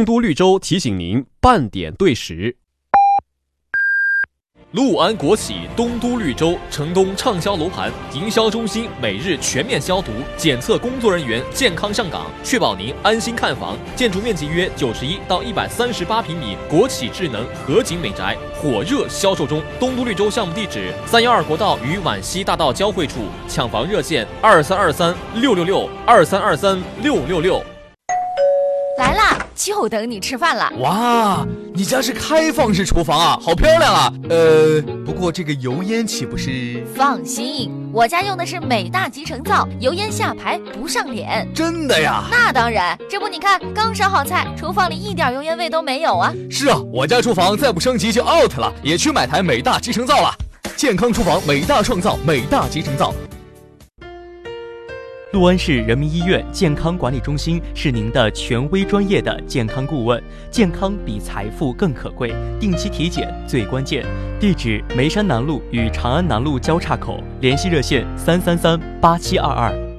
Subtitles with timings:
[0.00, 2.56] 东都绿洲提醒您半点对时。
[4.70, 13.76] 陆安国企东都绿洲城东畅销楼盘营销中心每日全面消毒检测，工作人员健康上岗，确保您安心看房。
[13.94, 19.62] 建筑面积约九十一到一百三十八平米，国企智能合景美宅火热销售中。
[19.78, 27.62] 东都绿洲项目地址：三幺二国道与皖西大道交汇处，抢房热线：二三二三六六六二三二三六六六。
[28.98, 29.29] 来啦，
[29.62, 30.72] 就等你吃饭了。
[30.78, 34.10] 哇，你家是开放式厨房啊，好漂亮啊！
[34.30, 36.82] 呃，不过这个油烟岂不是？
[36.96, 41.46] 放心，我家用的是美大集成灶，油烟下排不上脸。
[41.54, 42.24] 真的呀？
[42.30, 46.32] 那当然，这不你看，刚烧好菜，厨房里一点油烟味都没有啊。
[46.50, 50.34] 是啊，我家厨房再不升级就 out 了，也去买台美大集成灶了。
[50.74, 53.12] 健康厨房，美大创造，美大集成灶。
[55.32, 64.04] 六安市人民医院健康管理中心是您的权威专业的健康顾问，健康比财富更可贵，定期体检最关键。
[64.40, 69.89] 地址：梅山南路与长安南路交叉口，联系热线：三三三八七二二。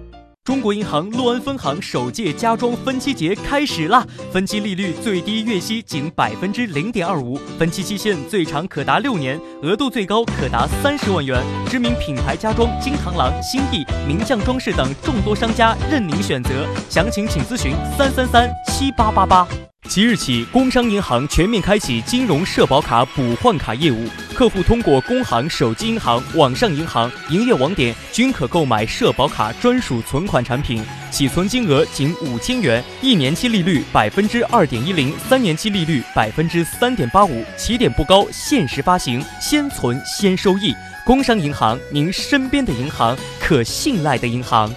[0.43, 4.03] 中国银行六安分行首届家装分期节开始啦！
[4.33, 11.43] 分期利率最低，月息仅百分之零点二五，分期期限最长可达六年，额度最高可达三十万元。
[11.69, 19.47] 知名品牌家装金螳螂、新意、名匠装饰等众多商家任您选择，详情请咨询三三三七八八八。
[19.91, 40.73] 即日起，工商银行全面开启金融社保卡补换卡业务，客户通过工行手机银行、网上银行营业网点均可购买社保卡专属存款产品，起存金额仅五千元，一年期利率百分之二点一零，三年期利率百分之三点八五，起点不高，限时发行，先存先收益。
[41.05, 44.73] 工商银行，您身边的银行，可信赖的银行。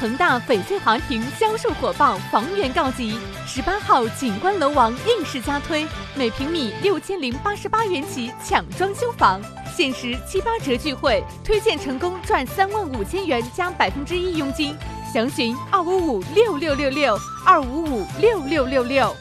[0.00, 3.18] 恒大翡翠华庭销售火爆，房源告急。
[3.46, 9.40] 十八号景观楼王硬式加推，每平米六千零八十八元起抢装修房，
[9.76, 14.76] 限时七八折聚会，推荐成功赚三万五千元加百分之一佣金。
[15.12, 19.14] 详询二五五六六六六二五五六六六六。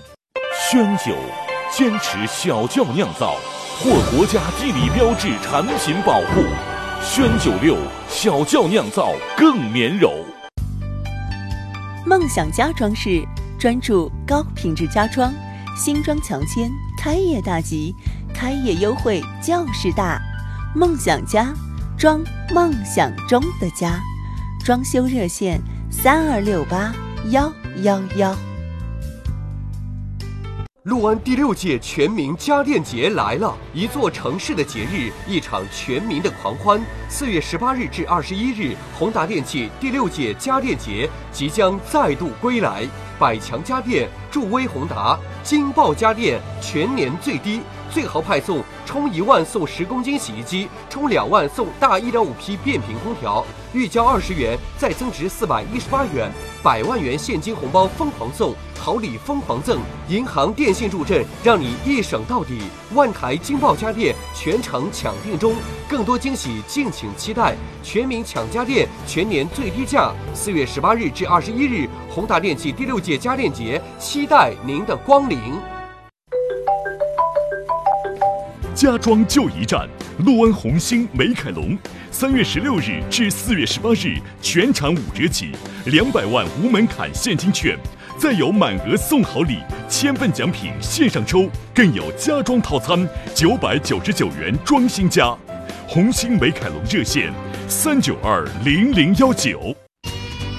[0.70, 1.14] 宣酒，
[1.72, 3.36] 坚持小窖酿造，
[3.80, 6.44] 获国家地理标志产品保护。
[7.04, 7.76] 宣九六
[8.08, 10.14] 小窖酿造更绵柔。
[12.12, 13.26] 梦想家装饰
[13.58, 15.34] 专注高品质家装，
[15.78, 17.96] 新装强签，开业大吉，
[18.34, 20.20] 开业优惠就是大。
[20.76, 21.54] 梦想家
[21.98, 22.22] 装
[22.54, 23.98] 梦想中的家，
[24.62, 26.94] 装修热线三二六八
[27.30, 27.50] 幺
[27.82, 28.36] 幺幺。
[30.86, 33.56] 陆安第六届全民家电节来了！
[33.72, 36.82] 一座城市的节日，一场全民的狂欢。
[37.08, 42.84] 四月十八日至二十一日，宏达电器第六届家电节即将再度归来。
[43.20, 47.62] 百强家电助威宏达，金爆家电全年最低，
[47.94, 56.32] 最豪派送：充一万送十公斤洗衣机，充两万送大一点五匹变频空调，预交二十元再增值四百一十八元，
[56.64, 58.56] 百万元现金红包疯狂送。
[58.84, 59.80] 好礼疯狂赠，
[60.10, 62.62] 银行、电信助阵，让你一省到底。
[62.96, 65.54] 万台金爆家电全程抢订中，
[65.88, 67.56] 更多惊喜敬请期待。
[67.84, 70.12] 全民抢家电，全年最低价。
[70.34, 75.81] 四月十八日至二十一日，宏达电器第六届家电节，期待您的光临。
[78.82, 79.88] 家装就一站，
[80.26, 81.78] 陆安红星美凯龙，
[82.10, 85.52] 三月十六日至四月十八日，全场五折起，
[85.86, 87.78] 两百万无门槛现金券。
[88.18, 95.32] 再有满额送好礼，千份奖品线上抽，更有家装套餐九百九十九元装新家。
[95.88, 97.32] 红星美凯龙热线
[97.68, 99.76] 三九二零零幺九。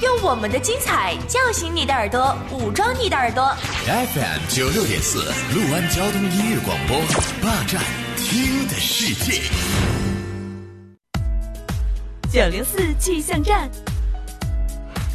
[0.00, 3.53] 用我们的精彩叫醒你的耳朵，武装你的耳朵。
[3.84, 6.99] FM 九六点四，陆安交通音乐广播，
[7.43, 7.82] 霸占
[8.32, 9.43] 听的世界。
[12.32, 13.69] 九零四气象站。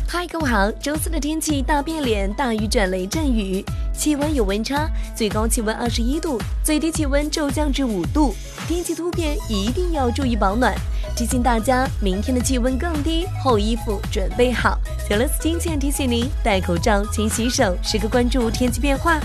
[0.08, 0.70] 嗨，各位好！
[0.74, 8.36] 周四的天气大变脸，大雨转雷阵雨，气温有温差，最高气温二十一度，最低气温骤降至五度。
[8.68, 10.76] 天气突变，一定要注意保暖。
[11.16, 14.78] 提醒大家，明天的气温更低，厚衣服准备好。
[15.10, 19.20] 九零四金钱提醒您：戴口罩，勤洗手，时刻关注天气变化。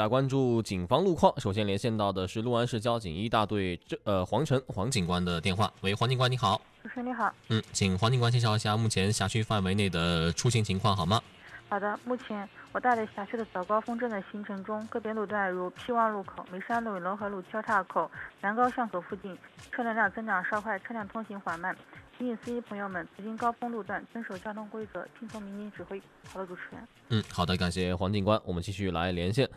[0.00, 1.38] 来关注警方路况。
[1.38, 5.70] 首先连线到的是六安市交警一大队这呃黄晨黄警官的电话。
[5.82, 6.58] 喂，黄警官你好。
[6.82, 7.30] 主持人你好。
[7.50, 11.20] 嗯，请黄警官介绍一下目前辖区范围内的出行情况好吗？
[11.68, 18.10] 好的，目前我大雷辖区的早高峰正在形成中，个别路段如 P 望路口、梅山路与龙河路交叉口、
[18.40, 19.36] 南高巷口附近
[19.70, 21.76] 车流量增长稍快，车辆通行缓慢。
[22.16, 26.00] 提醒司机朋友们，途经高峰路段遵守交通规则，听从民警指挥。
[26.32, 26.88] 好的，主持人。
[27.10, 28.40] 嗯，好的，感谢黄警官。
[28.46, 29.48] 我们继续来连线，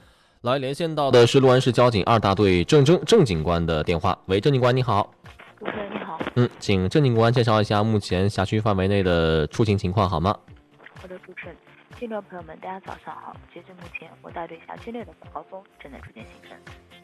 [0.43, 4.17] 来连线到的是六安市交警二大队郑征郑警官的电话。
[4.25, 5.09] 喂，郑警官你好。
[5.57, 6.19] 主持人你好。
[6.35, 10.37] 嗯，请郑警官介绍一下目前辖区范围内的出行情况好吗？
[10.95, 11.55] 好的，主持人。
[11.97, 13.33] 听众朋友们，大家早上好。
[13.53, 16.57] 截至目前，我大队辖区内的早高峰正在逐渐形成。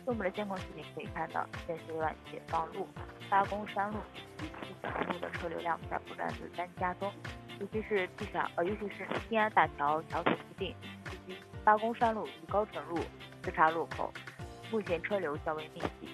[0.03, 2.85] 从我们的监控视频可以看到，现时段解放路、
[3.29, 3.99] 八公山路
[4.39, 7.09] 以及西小安路的车流量在不断的增加中，
[7.61, 10.75] 尤其是地下呃，尤其是天安大桥桥头附近
[11.27, 12.97] 以及八公山路与高淳路
[13.43, 14.11] 交叉路口，
[14.71, 16.09] 目前车流较为密集。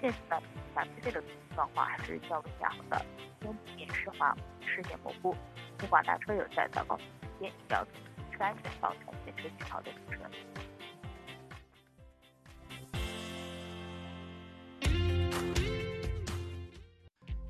[0.00, 0.40] 现时呢，
[0.74, 1.22] 辖区内的
[1.54, 3.06] 状况还是较为良好的，
[3.40, 5.34] 天地湿滑，视线模糊。
[5.78, 10.30] 请广大车友在早高峰期间要注意车安全，保持行车信号的主持人。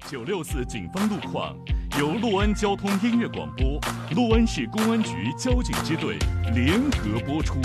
[0.06, 1.56] 九六四警方路况
[2.00, 3.78] 由六安交通音乐广播、
[4.16, 6.16] 六安市公安局交警支队
[6.54, 7.60] 联合播出。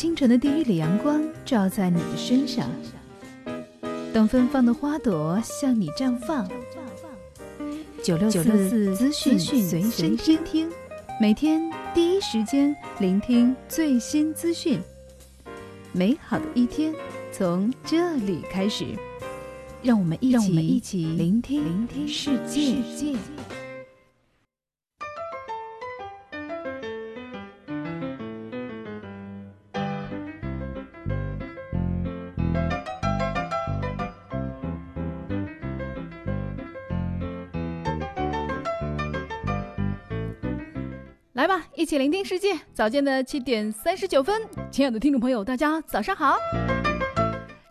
[0.00, 2.66] 清晨的第一缕阳光照在你的身上，
[4.14, 6.48] 当芬芳的花朵向你绽放，
[8.02, 10.70] 九六四资讯随身听，
[11.20, 14.80] 每天第一时间聆听最新资讯。
[15.92, 16.94] 美好的一天
[17.30, 18.86] 从这里开始，
[19.82, 22.76] 让我们一起一起聆听聆听世界。
[41.80, 42.60] 一起聆听世界。
[42.74, 46.36] 早间的七点三十九分，亲爱的听众朋友，大家早上好。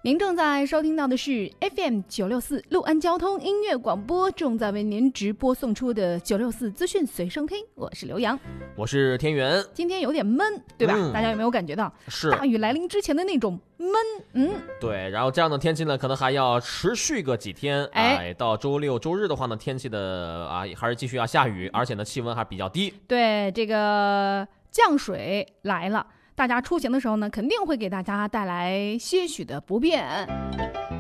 [0.10, 8.40] 您正在收听到的是 FM 九六四六安交通音乐广播，正在为您直播送出的九六四资讯随身听，我是刘洋。
[8.76, 9.64] 我是天元。
[9.72, 10.96] 今天有点闷，对吧？
[10.98, 13.94] 嗯大家有没有感觉到是大雨来临之前的那种闷？
[14.34, 17.86] 嗯，对，然后这样的天气呢，可能还要持续个几天。
[17.92, 22.92] 哎到周六周日的话呢，天气的啊还是继续要下雨，而且呢气温还比较低。
[23.08, 26.08] 对，这个降水来了，
[26.40, 30.26] 大家出行的时候呢，肯定会给大家带来些许的不便。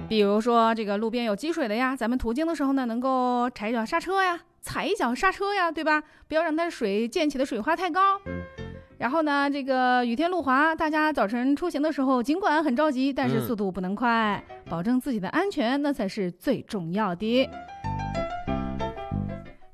[0.09, 6.03] 比如说，这个路边有积水的呀，咱们途经的时候呢，能够踩一脚刹车呀，踩一脚刹车呀，对吧？
[6.27, 8.19] 不要让它水溅起的水花太高。
[8.97, 17.49] 然后呢，这个雨天路滑，大家早晨出行的时候，尽管很着急，但是嗯速度不能快，保证自己的安全，那才是最重要的。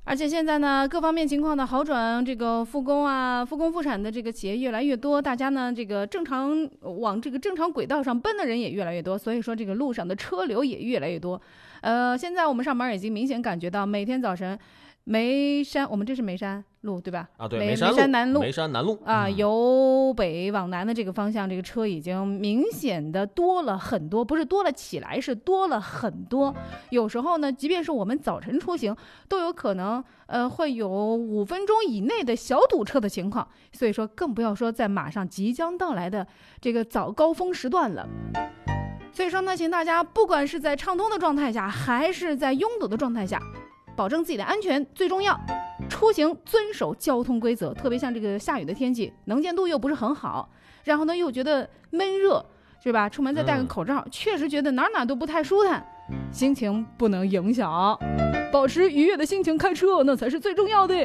[0.08, 11.42] 而且现在呢，各方面情况的好转，这个复工啊、复工复产的这个企业越来越多，大家呢这个正常往这个正常轨道上奔的人也越来越多，所以说这个路上的车流也越来越多。
[11.82, 14.58] 呃，现在我们上班已经明显感觉到，每天早晨
[15.06, 17.28] 眉山，我们这是眉山路对吧？
[17.36, 26.56] 啊，对，眉山山南路，眉山南路啊，由北往南的这个方向，这个车已经明显的多了很多，不是多了起来，是多了很多。
[26.92, 28.96] 有时候呢，即便是我们早晨出行，
[29.28, 36.26] 都有可能呃会有五分钟以内的小堵车的情况，所以说更不要说在马上即将到来的
[36.62, 38.08] 这个早高峰时段了。
[39.12, 43.42] 所以说呢，请大家不管是在畅通的状态下，还是在拥堵的状态下，
[43.96, 45.40] 保证自己的安全最重要。
[45.90, 50.50] 出行遵守交通规则，特别像这个下雨的天气，能见度又不是很好，
[50.84, 52.46] 然后呢又觉得闷热，
[52.84, 53.08] 是吧？
[53.08, 55.86] 出门再戴个嗯口罩，确实觉得哪哪都不太舒坦，
[56.32, 57.98] 心情不能影响，
[58.52, 60.96] 保持愉悦的心情开车，那才是最重要的。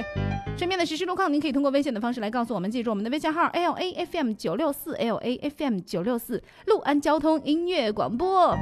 [0.57, 8.55] 身边的实时路况，您可以通过微信的方式来告诉我们，记住我们的微信号 L A F M 九六四 L A F M 九六四，陆安交通音乐广播。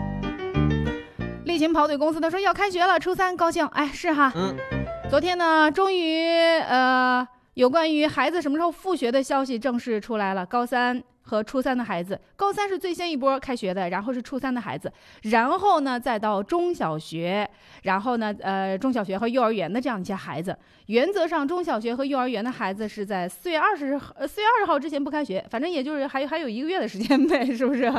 [1.45, 4.33] 例行跑腿公司他说要开学了，初三高兴，哎，是哈。
[4.37, 4.78] 嗯。
[5.11, 6.27] 昨天呢，终于
[6.69, 10.45] 呃，有关于孩子什么时候复学的消息正式出来了。
[10.45, 17.49] 高三和初三的孩子，高三是最先一波开学的，然后是初三的孩子，然后呢再到中小学，
[17.85, 20.57] 然后呢呃中小学和幼儿园的这样一些孩子。
[20.87, 27.91] 原则上，中小学和幼儿园的孩子是在四月二十呃四月二十号之前不开学，反正也就是还还有一个月的时间呗，是不是？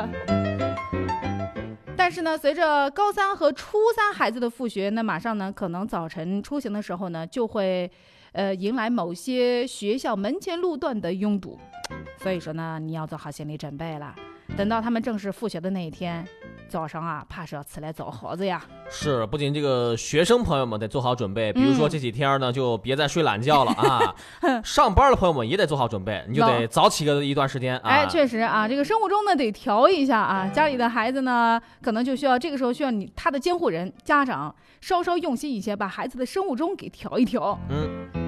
[2.02, 7.88] 但是呢，随着高三和初三孩子的复学，那马上呢，可能早晨出行的时候呢，就会，
[8.32, 11.58] 呃，迎来某些学校门前路段的拥堵。
[12.16, 14.14] 所以说呢，你要做好心理准备了。
[14.56, 16.26] 等到他们正式复学的那一天，
[16.70, 18.62] 早上啊，怕是要起来找猴子呀。
[18.88, 24.14] 是，不仅这个学生朋友们得做好准备，比如说嗯这几天呢，就别再睡懒觉了啊。
[24.62, 27.90] 上班的朋友们也得做好准备，你就得早起个一段时间啊。
[27.90, 30.48] 哎，确实啊，这个生物钟呢得调一下啊。
[30.48, 37.58] 家里的孩子呢，可能就需要这个时候需要你他的监护人家长稍稍用心一些，把孩子的生物钟给调一调。
[37.68, 38.19] 嗯。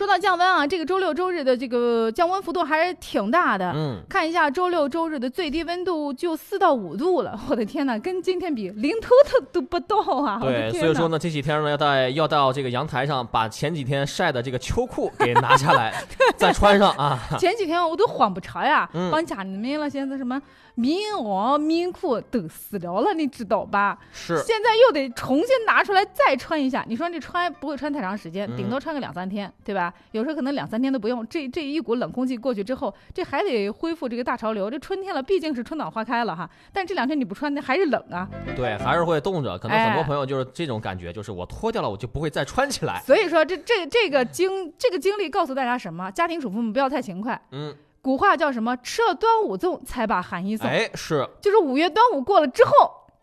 [0.00, 3.70] 说到降温啊，这个周六周日的这个降温幅度还是挺大的。
[3.76, 10.38] 嗯，看一下周六周日的最低温度就四到五度了，我的天呐，跟今天比零头都都不到啊！
[10.40, 15.92] 对，所以说呢，这几天呢，要在要到这个阳台上，把前几天晒的这个秋裤给拿下来，
[16.34, 17.18] 再穿上啊。
[17.38, 20.40] 前几天我都慌不着呀，嗯往家里面了，现在什么
[20.76, 23.98] 棉袄、棉裤都撕掉了，你知道吧？
[24.14, 26.82] 是现在又得重新拿出来再穿一下。
[26.88, 29.92] 你说这穿不会穿太长时间，嗯顶多穿个两三天，对吧？
[30.12, 31.26] 有时候可能两三天都不用。
[31.28, 34.70] 这这一股冷空气过去之后，这还得恢复这个大潮流。
[34.70, 36.48] 这春天了，毕竟是春暖花开了哈。
[36.72, 38.28] 但这两天你不穿，那还是冷啊。
[38.56, 39.58] 对，还是会冻着。
[39.58, 43.00] 可能很多哎朋友就是这种感觉，就是我脱掉了，我就不会再穿起来。
[43.04, 46.10] 所以说，这这这个经这个经历告诉大家什么？
[46.10, 47.40] 家庭主妇们不要太勤快。
[47.52, 48.76] 嗯，古话叫什么？
[48.78, 50.68] 吃了端午粽才把寒衣送。
[50.68, 52.72] 哎，是就是五月端午过了之后，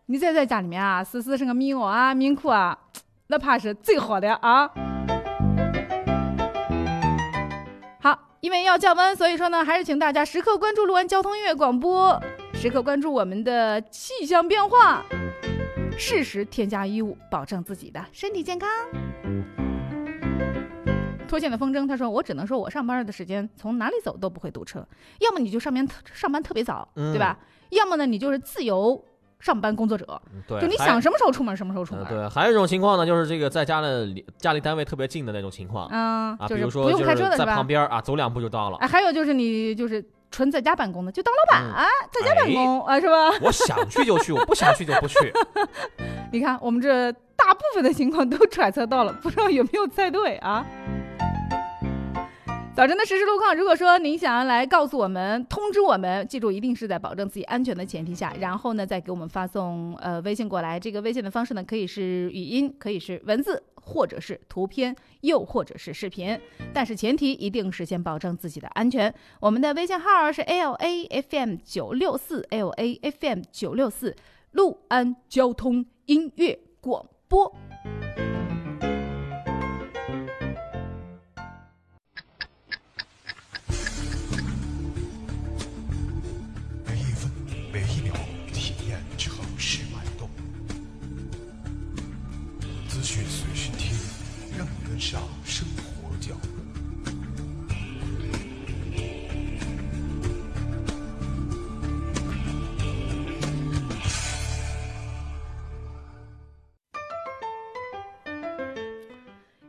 [0.08, 2.78] 你再在家里面啊，丝丝是个棉袄啊、棉裤啊，
[3.28, 4.70] 那怕是最好的啊。
[8.48, 12.18] 因为要降温，所以说呢，还是请大家时刻关注陆安交通音乐广播，
[12.54, 15.04] 时刻关注我们的气象变化，
[15.98, 18.70] 适时添加衣物，保证自己的身体健康。
[21.28, 24.88] 脱线的风筝，他说：“我只能说我上班的时间从哪里走都不会堵车，
[25.20, 27.38] 要么你就上面上班特别早，嗯对吧？
[27.72, 29.04] 要么呢你就是自由
[29.40, 32.04] 上班工作者，对，就你想什么时候出门什么时候出门。
[32.04, 35.88] 呃对，还有一种情况呢，就是这个在家的离家离单位特别近的那种情况。
[35.88, 38.78] 啊，嗯就是比如说不用开车的是吧旁边啊，走两步就到了。
[38.78, 43.14] 哎，还有就是你就是纯在家办公的，就当老板、啊，在家办公、啊，是吧？
[43.42, 45.16] 我想去就去，我不想去就不去。
[46.34, 50.66] 你看我们这大部分的情况都揣测到了，不知道有没有猜对啊？
[52.78, 60.80] 早晨的实时路况，如果说您想要来告诉我们、通知我们，记住一定是在保证自己安全的前提下，然后呢再给我们发送呃微信过来。
[60.80, 66.40] 这个微信的方式呢，可以是语音，可以是文字，或者是图片，又或者是视频。
[66.72, 69.12] 但是前提一定是先保证自己的安全。
[69.40, 74.16] 我们的微信号是 L A F M 九六四 L A F M 九六四，
[74.52, 77.52] 陆安交通音乐广播。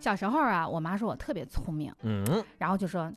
[0.09, 2.25] 小时候啊，我妈说我特别聪明，嗯，
[2.57, 3.13] 然后就说，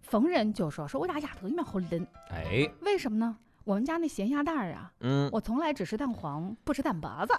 [0.00, 3.36] 逢人就说说我家丫头一面好嫩，哎，为什么呢？
[3.64, 7.34] 我们家那咸鸭蛋儿啊，嗯，我从来只吃蛋黄，不吃蛋白子。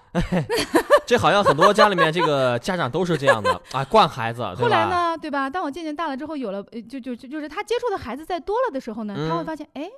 [1.06, 4.90] 这好像很多家里面这个 家长都是这样的啊，惯孩子，后来？
[4.90, 5.50] 呢，对吧？
[5.50, 9.90] 当我渐渐大了之后，有了，呃就就就就是他接触的孩子再多了的时候呢，他会嗯发现，哎，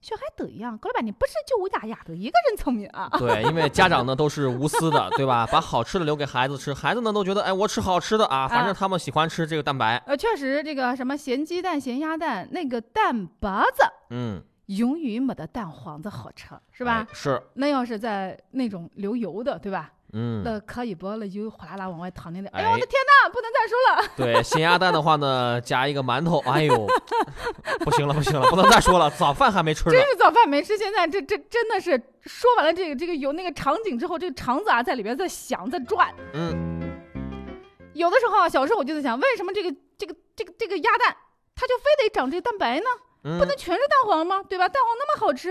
[0.00, 3.08] 小孩都一样，过来吧，你不是就我家丫头一个人聪明啊？
[3.18, 5.46] 对，因为家长呢都是无私的，对吧？
[5.50, 9.96] 把好吃的留给孩子吃，孩子呢都觉得，哎，我吃好吃的啊，反正他们喜欢吃这个蛋白。
[10.06, 17.06] 呃，确实，这个什么咸鸡蛋、咸鸭蛋，那个蛋白子嗯，永远没得蛋黄子好吃，是吧？
[17.10, 19.92] 哎是，那要是在那种流油的，对吧？
[20.18, 24.08] 嗯那可以不了，油哗啦啦往外淌那点，哎呦哎我的天呐，不能再说了。
[24.16, 26.86] 对，咸鸭蛋的话呢，加一个馒头，哎呦，
[27.84, 30.00] 不行了，不行了，不能再说了，早饭还没吃呢真。
[30.08, 31.90] 是早饭没吃，现在这这真的是
[32.22, 36.08] 说完了这个这个有那个场景之后，这个肠子啊在里边在响在转。
[36.32, 36.80] 嗯，
[37.92, 41.14] 有的时候啊，小时候我就在想，为什么这个这个这个这个鸭蛋，
[41.54, 42.86] 它就非得长这个蛋白呢？
[43.24, 44.42] 嗯不能全是蛋黄吗？
[44.48, 44.68] 对吧？
[44.68, 45.48] 蛋黄那么好吃，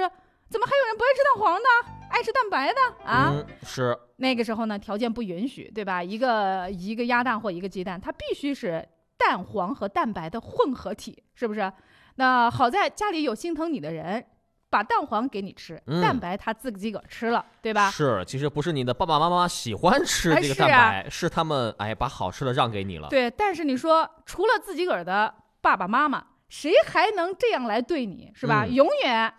[0.49, 1.67] 怎么还有人不爱吃蛋黄的，
[2.15, 3.33] 爱吃蛋白的啊？
[3.35, 6.01] 嗯，是，那个时候呢，条件不允许，对吧？
[6.01, 11.69] 一个一个鸭蛋或一个鸡蛋，它必须是蛋黄和蛋白的混合体，是不是？
[12.15, 14.25] 那好在家里有心疼你的人，
[14.69, 17.91] 把蛋黄给你吃，嗯蛋白他自己个儿吃了，对吧？
[17.91, 23.09] 是，其实不是你的爸爸妈妈喜欢吃这个哎是啊蛋白，是他们哎把好吃的让给你了。
[23.09, 28.63] 对，但是你说除了自己个儿的爸爸妈妈，谁还能这样来对你，是吧？
[28.63, 29.33] 嗯永远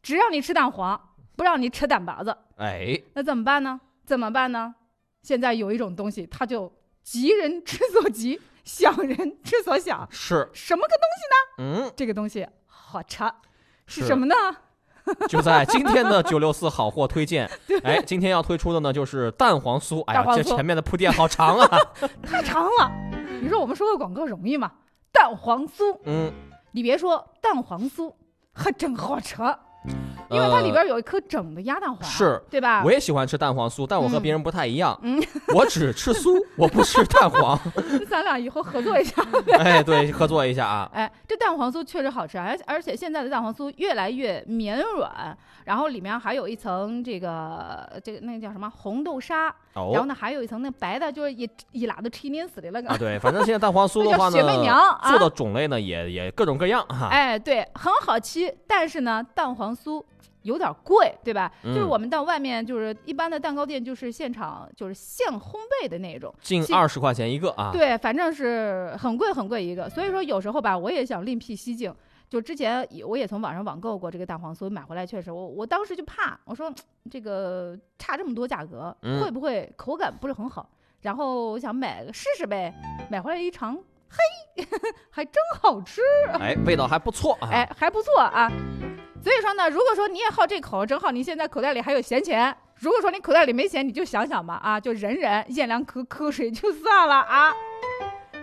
[0.00, 1.00] 只让你吃蛋黄，
[1.36, 3.80] 不让你扯蛋拔子，哎，那怎么办呢？
[4.04, 4.74] 怎么办呢？
[5.22, 10.06] 现在有一种东西，它就急人之所急， 想人之所想。
[10.10, 11.86] 是，什么个东西呢？
[11.86, 13.24] 嗯，这个东西好吃，
[13.86, 14.34] 是是什么呢？
[15.28, 17.50] 就在今天的九六四好货推荐，
[17.84, 20.02] 哎，今天要推出的呢就是蛋黄酥。
[20.04, 21.78] 哎呀这前面的铺垫好长啊。
[22.22, 22.90] 太长了。
[23.42, 24.72] 你说我们说个广告容易吗？
[25.12, 26.32] 蛋黄酥，嗯，
[26.72, 28.14] 你别说蛋黄酥，
[28.54, 29.36] 还真好吃，
[30.34, 32.82] 因为它里边有一颗整的鸭蛋黄，呃是，对吧？
[32.84, 35.22] 我也喜欢吃蛋黄酥，但我和嗯别人不太一样，嗯，
[35.54, 37.58] 我只吃酥，我不吃蛋黄。
[38.08, 39.22] 咱俩以后合作一下。
[39.58, 40.90] 哎，对，合作一下啊。
[40.92, 52.88] 哎，这蛋黄酥确实好吃，而而且现在的蛋黄酥越来越绵软，然后里面还有一层这个这个那个叫什么红豆沙，哦然后呢还有一层那白的，就是一一拉都吃黏死的那个。
[52.88, 57.08] 啊，对，反正现在蛋黄酥的话那叫雪媚娘呢，啊做的种类呢也也各种各样哈。
[57.10, 60.02] 哎，对，很好吃，但是呢，蛋黄酥
[60.44, 61.52] 有点贵，对吧？
[61.64, 69.90] 就是嗯我们到外面，就是一般的蛋糕店，就是现场就是现烘焙的那种，近二十块钱一个啊。，对，反正是很贵很贵一个。
[69.90, 71.92] 所以说有时候吧，我也想另辟蹊径。
[72.30, 76.72] 就之前也我也从网上网购过这个蛋黄酥，买回来确实我我当时就怕，我说
[77.10, 80.68] 这个差这么多价格，嗯会不会口感不是很好？
[81.02, 82.74] 然后我想买个试试呗，
[83.10, 83.76] 买回来一尝，
[84.08, 84.64] 嘿，
[85.10, 86.00] 还真好吃。
[86.40, 87.48] 哎，味道还不错啊。
[87.52, 88.50] 哎，还不错啊。
[89.24, 97.50] 所以说呢，如果说你也好这口，正好你现在口袋里还有闲钱，如果说你口袋里没钱，你就想想吧，啊，就忍忍，咽两口口水就算了啊。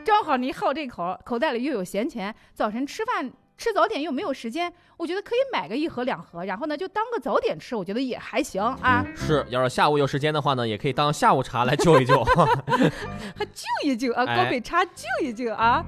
[0.03, 9.05] 正好你好这口，口袋里又有闲钱，早晨吃饭吃早点又没有时间，我觉得可以买个一盒两盒，然后呢就当个早点吃，我觉得也还行啊。
[9.15, 12.23] 是，要是下午有时间的话呢，也可以当下午茶来救一救。
[13.37, 15.85] 还救一救啊， 哎高北茶救一救啊。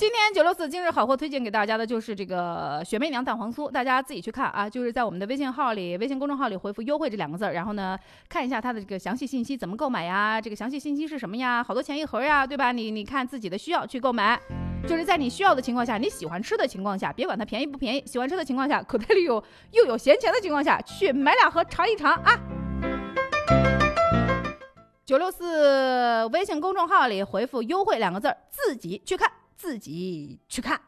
[0.00, 10.40] 今天九六四今日好货推荐给大家的就是这个雪媚娘蛋黄酥，大家自己去看啊，就是在我们的微信号里、微信公众号里回复“优惠”这两个字儿，然后呢看一下它的这个详细信息，怎么购买呀？
[10.40, 11.62] 这个详细信息是什么呀？
[11.62, 12.72] 好多钱一盒呀，对吧？
[12.72, 14.40] 你你看自己的需要去购买，
[14.88, 22.40] 就是在你需要的情况下，你喜欢吃的情况下，别管它便宜不便宜，喜欢吃的情况下，口袋里有又有闲钱的情况下，去买两盒尝一尝啊。
[25.04, 30.80] 九六四微信公众号里回复“优惠”两个字儿，自己去看，自己去看。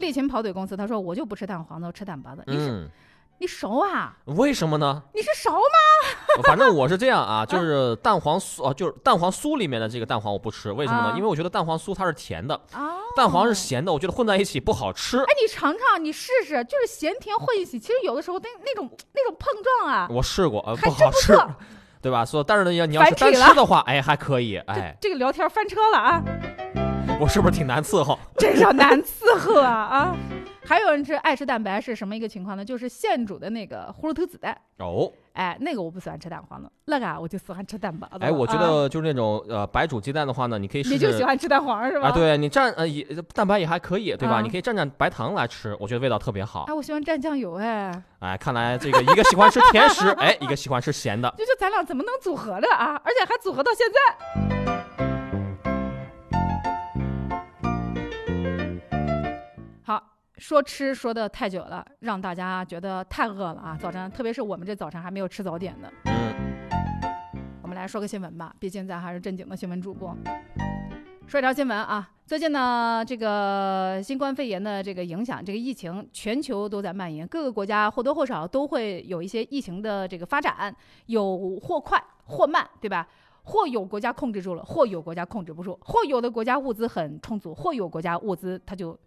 [0.00, 2.42] 猎禽跑腿公司他说我就不吃蛋黄的我吃蛋白的。
[2.48, 2.90] 你是
[3.38, 4.16] 你熟啊？
[4.24, 5.00] 为什么呢？
[5.14, 6.42] 你是熟吗？
[6.42, 10.72] 反正我是这样啊就是蛋黄酥啊就是蛋黄酥里面的这个蛋黄我不吃。
[10.72, 11.14] 为什么呢？
[11.16, 12.60] 因为我觉得蛋黄酥它是甜的。
[12.72, 15.18] 啊蛋黄是咸的我觉得混在一起不好吃。
[15.18, 21.32] 哎你尝尝你试试就是咸甜混一起其实有的时候那那种那种碰撞啊我试过呃不好吃。
[22.02, 22.24] 对吧？
[22.24, 26.22] 所以但是呢，你要你要是单吃的话，哎，还可以，哎，这个聊天翻车了啊，
[27.22, 28.18] 我是不是挺难伺候？
[28.36, 30.16] 真是难伺候啊啊！
[30.66, 32.64] 还有人吃爱吃蛋白是什么一个情况呢？
[32.64, 38.26] 就是现煮的那个葫芦头子蛋，哦，哎，那个我不喜欢吃蛋黄的，那个啊我就喜欢吃蛋白的。
[38.26, 40.94] 哎，我觉啊得就是那种呃白煮鸡蛋的话呢，你可以试试。
[40.96, 42.08] 你就喜欢吃蛋黄是吧？
[42.08, 42.10] 啊，。
[42.12, 44.38] 对你蘸呃也蛋白也还可以，对吧？
[44.38, 46.74] 啊你可以蘸蘸白糖来吃，我觉得味道特别好哎，。
[46.74, 51.32] 我喜欢蘸酱油哎，哎，看来这个一个喜欢吃甜食，哎，一个喜欢吃咸的。
[51.38, 53.00] 就是咱俩怎么能组合的啊？
[53.04, 54.81] 而且还组合到现在。
[60.42, 63.78] 说吃说的太久了，让大家觉得太饿了啊！
[63.80, 65.88] 早晨，特别是我们这早晨还没有吃早点的。
[66.06, 66.34] 嗯，
[67.62, 70.12] 我们来说个新闻吧，毕竟咱还是正经的新闻主播。
[71.28, 80.74] 说一条新闻啊，最近呢，这个新冠肺炎的这个影响，这个疫情全球都在蔓延，各个国家或多或少都会有一些疫情的这个发展，
[81.06, 83.06] 有或快或慢，对吧？
[83.44, 88.98] 或有国家控制住了，或有国家控制不住，或有的国家物资很充足，或有国家物资它就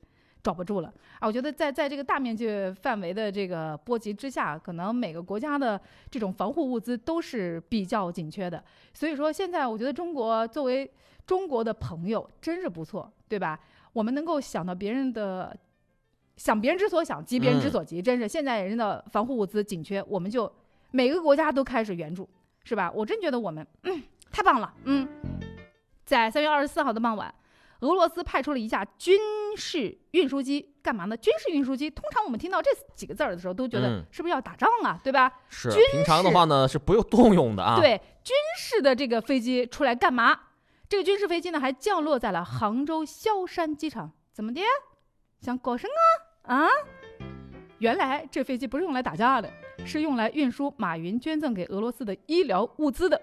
[0.46, 1.28] 抓不住了啊！
[1.28, 2.48] 我觉得在在这个大面积
[2.84, 5.82] 范围的这个波及之下，可能每个国家的
[6.12, 8.64] 这种防护物资都是比较紧缺的。
[8.94, 10.88] 所以说，现在我觉得中国作为
[11.26, 13.60] 中国的朋友真是不错，对吧？
[13.92, 15.58] 我们能够想到别人的，
[16.38, 20.52] 想别人之所想，急别人之所急，真是现在人的防护物资紧缺，我们就
[20.92, 22.30] 每个国家都开始援助，
[22.64, 22.92] 是吧？
[22.94, 25.08] 我真觉得我们，嗯，太棒了，嗯。
[26.06, 27.34] 在三月二十四号的傍晚，
[27.82, 29.20] 俄罗斯派出了一架军
[29.58, 31.16] 事运输机，干嘛呢？
[31.18, 35.32] 军事运输机，通常我们听到这几个字儿的时候，都觉得嗯是不是要打仗啊，对吧？
[35.50, 40.40] 是军平常的事话呢是不用动用的啊。，对，军事的这个飞机出来干嘛？
[40.88, 44.12] 这个军事飞机呢，还降落在了杭州萧山机场。
[44.32, 44.62] 怎么的？
[45.42, 45.90] 想高升
[46.44, 46.56] 啊？
[46.56, 46.70] 啊？
[47.80, 49.52] 原来这飞机不是用来打架的，
[49.86, 53.22] 是用来运输马云捐赠给俄罗斯的医疗物资的。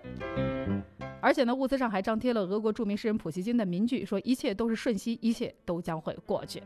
[1.23, 6.61] 而且呢，物资上还张贴了俄国著名诗人普希金的名句，说一切都是瞬息，一切都将会过去。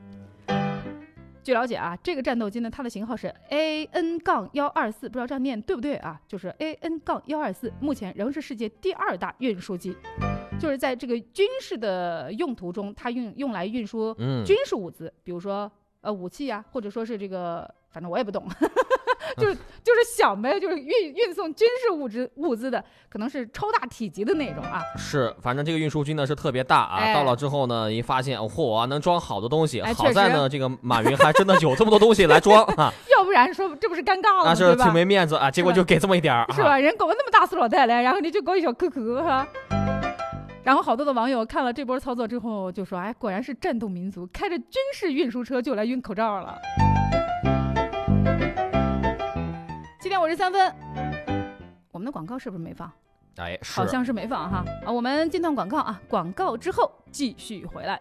[1.44, 6.18] 据了解啊，这个战斗机呢，它的型号是 A N 杠幺二四，不知道这样念对不对啊？
[6.26, 9.94] 就是 A N 杠幺二四，目前仍是世界第二大运输机，
[10.58, 18.48] 就是在这个军事的用途中，它用用来运输嗯军事物资，比如说呃武器啊，或者说是这个，反正我也不懂，
[19.36, 24.82] 就是就是小呗，就是运运送军事物资物资的，可能是超大体积的那种啊。
[24.96, 26.96] 是，反正这个运输军呢是特别大啊。
[26.98, 29.80] 哎到了之后呢，一发现嚯、能装好多东西。
[29.80, 34.50] 哎好在呢，这个马云还真的有这么多东西来装啊， 要不然说这不是尴尬了吗？
[34.50, 35.50] 那是挺没面子啊。
[35.50, 36.70] 结果就给这么一点儿是吧？
[36.70, 36.78] 啊。
[36.78, 39.46] 人搞个那么大塑料袋来，然后你就搞一小壳壳哈。
[40.62, 46.58] 然后好多的网友看了这波操作之后就说：“哎，果然是战斗民族，开着军事运输车就来运口罩了。”
[50.26, 50.74] 五十三分，
[51.92, 52.90] 我们的广告是不是没放？
[53.36, 54.64] 哎，是，好像是没放哈。
[54.84, 58.00] 啊，我们进段广告啊，广告之后继续回来。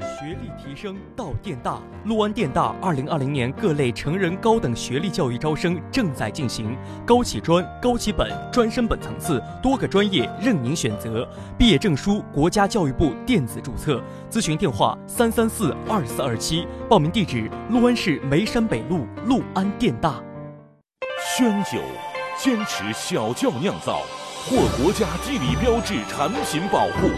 [0.00, 11.28] 学历提升到电大，陆安电大二零二零年各类成人高等学历教育招生正在进行，高起专、高起本、专升本层次，多个专业任您选择。
[11.58, 20.22] 毕业证书国家教育部电子注册，咨询电话三三四二四二七，报名地址陆安市梅山北路陆安电大。
[21.36, 21.82] 宣酒，
[22.38, 24.00] 坚持小窖酿造，
[24.46, 27.10] 获国家地理标志产品保护。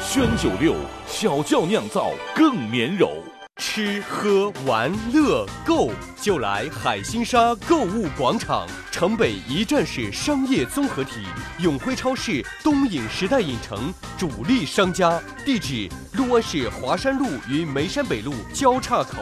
[0.00, 0.74] 宣酒六
[1.06, 3.22] 小窖酿造更绵柔。
[3.58, 11.26] 吃喝玩乐购就来海心沙购物广场，城北一站式商业综合体，
[11.58, 19.18] 永辉超市东影时代影城主力商家，地址六安市华山路与梅山北路交叉口。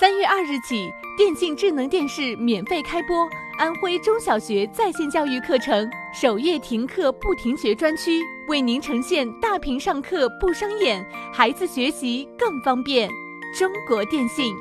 [0.00, 3.28] 三月二日起，电竞智能电视免费开播，
[3.58, 13.08] 安徽中小学在线教育课程首页停课不停学专区，为您呈现大屏上课不伤眼，孩子学习更方便。
[13.56, 14.52] 中国电信。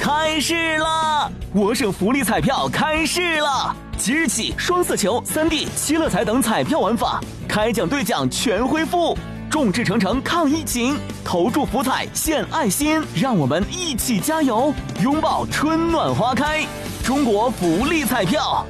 [0.00, 1.30] 开市啦！
[1.54, 3.76] 我省福利彩票开市啦！
[3.98, 9.14] 即日起，双色球、三 D、七乐彩等彩票玩法开奖兑奖全恢复，
[9.50, 16.64] 众志成城抗疫情，投注福彩献爱心，让我们一起加油，拥抱春暖花开！
[17.02, 18.64] 中国福利彩票。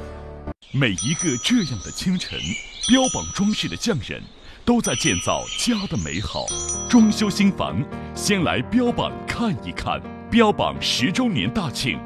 [0.73, 2.39] 每一个这样的清晨，
[2.89, 4.19] 标榜装饰的匠人，
[4.65, 6.47] 都在建造家的美好。
[6.89, 7.79] 装修新房，
[8.15, 10.01] 先来标榜看一看。
[10.31, 11.99] 标榜十周年大庆，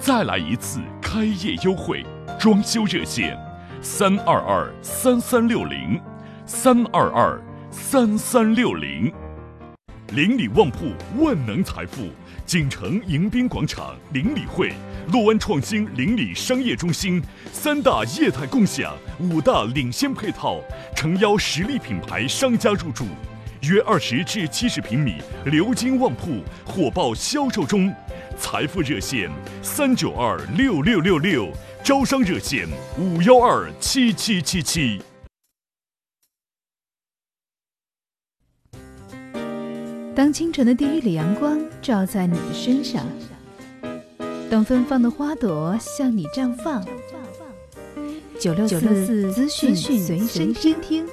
[0.00, 2.02] 再来一次开业优惠。
[2.40, 3.38] 装修热线：
[3.82, 6.00] 三二二三三六零，
[6.46, 7.38] 三二二
[7.72, 9.10] 三三六零。
[10.08, 12.10] 邻里旺铺，万能财富。
[12.44, 14.74] 锦城迎宾广场邻里会，
[15.10, 20.60] 洛湾创新邻里商业中心，三大业态共享，五大领先配套，
[20.94, 23.06] 诚邀实力品牌商家入驻，
[23.62, 25.14] 约二十至七十平米
[25.46, 27.90] 鎏金旺铺火爆销售中。
[28.36, 29.30] 财富热线
[29.62, 31.48] 三九二六六六六，
[31.82, 35.00] 招商热线五幺二七七七七。
[40.14, 43.06] 当清晨的第一缕阳光照在你的身上，
[44.50, 46.84] 当芬芳的花朵向你绽放。
[48.38, 50.18] 九六四资讯随
[50.52, 51.06] 身听，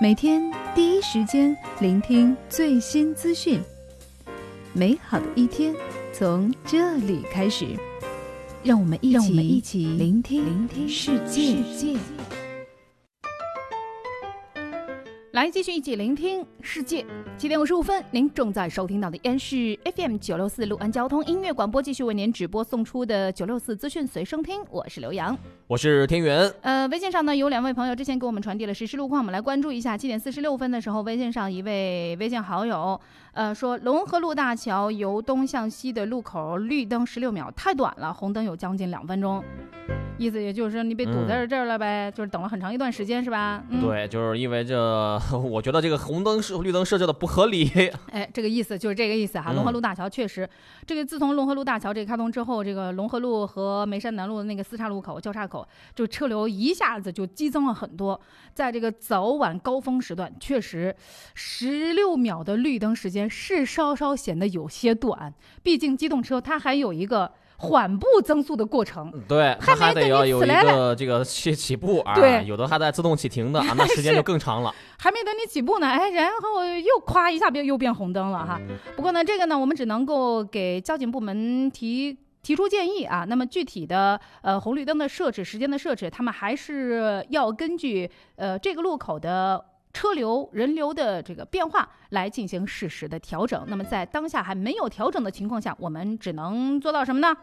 [0.00, 0.42] 每天
[0.74, 3.60] 第一时间聆听最新资讯。
[4.72, 5.74] 美好的一天
[6.14, 7.66] 从这里开始，
[8.62, 11.56] 让我们一起一起聆听聆听世界。
[15.36, 17.04] 来，继续一起聆听世界。
[17.36, 24.64] 七点五十五分，您正在收听到的依然是 FM 九六四六安交通音乐广播，继续为您直播送出的九六四资讯随声听。
[24.70, 26.50] 我是刘洋，我是天元。
[26.62, 29.94] 呃，微信上呢有两位朋友之前给我们传递了实时路况，我们来关注一下。
[29.94, 32.98] 七点四十六分的时候，微信上一位微信好友，
[33.36, 39.44] 呃，说龙河路大桥由东向西的路口绿灯十六秒太短了，红灯有将近两分钟。
[40.18, 43.62] 意思也就是说你被堵在这儿了呗，就是等了很长一段时间是吧？
[43.68, 44.74] 嗯、对，就是因为这，
[45.38, 47.70] 我觉得这个红灯是绿灯设置的不合理。
[48.10, 49.52] 哎，这个意思就是这个意思哈。
[49.52, 50.48] 龙河路大桥确实，
[50.86, 58.18] 这个自从龙河路大桥这个开通之后，这个龙河路和眉山南路的那个四岔路口交叉口，就车流一下子就激增了很多。
[58.54, 60.96] 在这个早晚高峰时段，确实
[61.34, 67.32] 十六秒的绿灯时间是稍稍显得有些短，毕竟机动车它还有一个。
[67.58, 74.70] 缓步增速的过程，对，它还得要有一个这个起起步啊，对，有的还在自动启停的啊， 那时间就更长了。
[74.98, 78.60] 还没等你起步呢，哎，然后又咵一下变又变红灯了哈。
[78.94, 83.24] 不过呢，这个呢，我们只能够给交警部门提提出建议啊。
[83.26, 89.64] 那么具体的呃红绿灯的设置、时间的设置，他们还是要根据呃这个路口的。
[89.96, 93.64] 车流、人流的这个变化来进行适时的调整。
[93.66, 97.34] 那么在当下还没有调整的情况下，我们只能做到什么呢？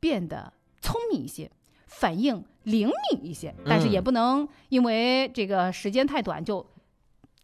[0.00, 1.50] 变得聪明一些，
[1.88, 6.66] 反应灵敏一些，但是也不能因为这个时间太短就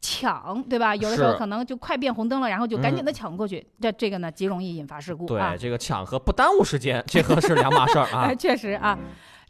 [0.01, 0.97] 抢，对吧？
[0.97, 5.27] 有的时候可能就快变红灯了，然后就赶紧的抢过去，这这个呢极容易引发事故。
[5.27, 8.33] 对，这个抢和不耽误时间，这可是两码事儿啊。
[8.35, 8.99] 确实啊。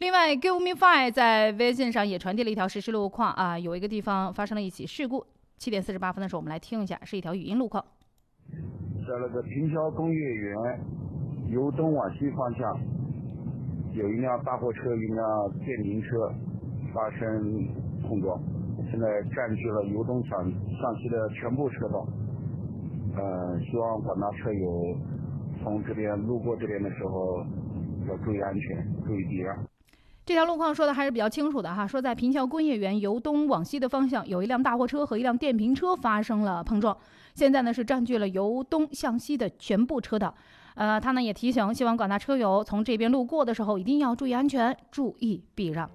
[0.01, 5.23] 另外，Give Me Five 在微信上也传递了一条实时路况啊，有一个地方发生了一起事故。
[5.59, 7.85] 七点四十八分的时候，我们来听一下，是一条语音路况。
[8.49, 10.55] 在那个平桥工业园
[11.51, 12.79] 由东往西方向，
[13.93, 16.33] 有一辆大货车、一辆电瓶车
[16.91, 17.29] 发生
[18.01, 18.41] 碰撞，
[18.89, 22.07] 现在占据了由东向向西的全部车道。
[23.17, 24.97] 呃，希望广大车友
[25.61, 27.45] 从这边路过这边的时候
[28.09, 29.55] 要注意安全，注意避让。
[30.31, 36.95] 这条路况说的还是比较清楚的哈，说在平桥工业园由东往西的方向，有一辆大货车和一辆电瓶车发生了碰撞，
[37.35, 40.33] 现在呢是占据了由东向西的全部车道。
[40.75, 45.89] 呃，他呢也提醒，希望广大车友从这边路过的时候一定要注意安全，注意避让。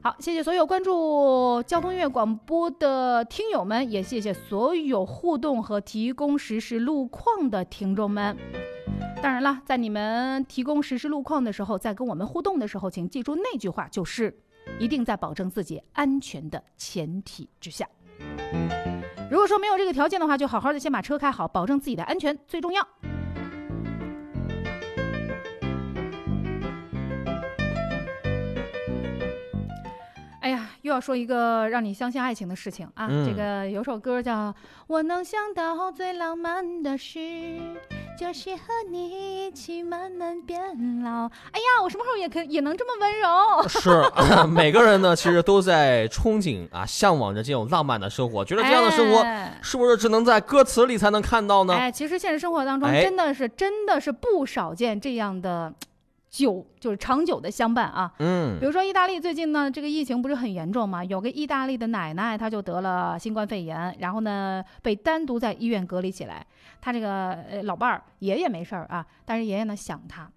[0.00, 8.34] 好，谢谢所有关注交通音乐广播的听友们，也谢谢所有互动和提供实时路况的听众们。
[9.22, 14.36] 当然了，在你们提供实时路况的时候，在跟我们互动的时候，请记住那句话，就是
[14.80, 17.88] 一定在保证自己安全的前提之下。
[19.30, 22.84] 如果说没有这个条件的话，就好好的先把车开好，保证自己的安全最重要。
[30.40, 33.06] 哎呀，又要说一个让你相信爱情的事情啊！
[33.08, 34.50] 嗯这个有首歌叫
[34.88, 37.20] 《我能想到最浪漫的事》。
[38.18, 40.60] 就是和你一起慢慢变
[41.02, 41.26] 老。
[41.26, 43.68] 哎呀，我什么时候也可也能这么温柔？
[43.68, 44.02] 是
[44.46, 51.74] 每个人呢，其实都在憧憬啊，向往着这种浪漫的生活，觉得这样的生活哎是不是只能在歌词里才能看到呢？
[51.74, 55.72] 哎，其实现实生活当中哎真的是、真的是不少见这样的
[56.32, 58.10] 久，就是长久的相伴啊。
[58.18, 61.04] 嗯比如说意大利最近呢，这个疫情不是很严重嘛？
[61.04, 66.44] 有个意大利的奶奶，她就得了新冠肺炎，然后呢被单独在医院隔离起来。
[66.80, 70.30] 她这个呃老伴儿爷爷没事儿啊，但是爷爷呢想她，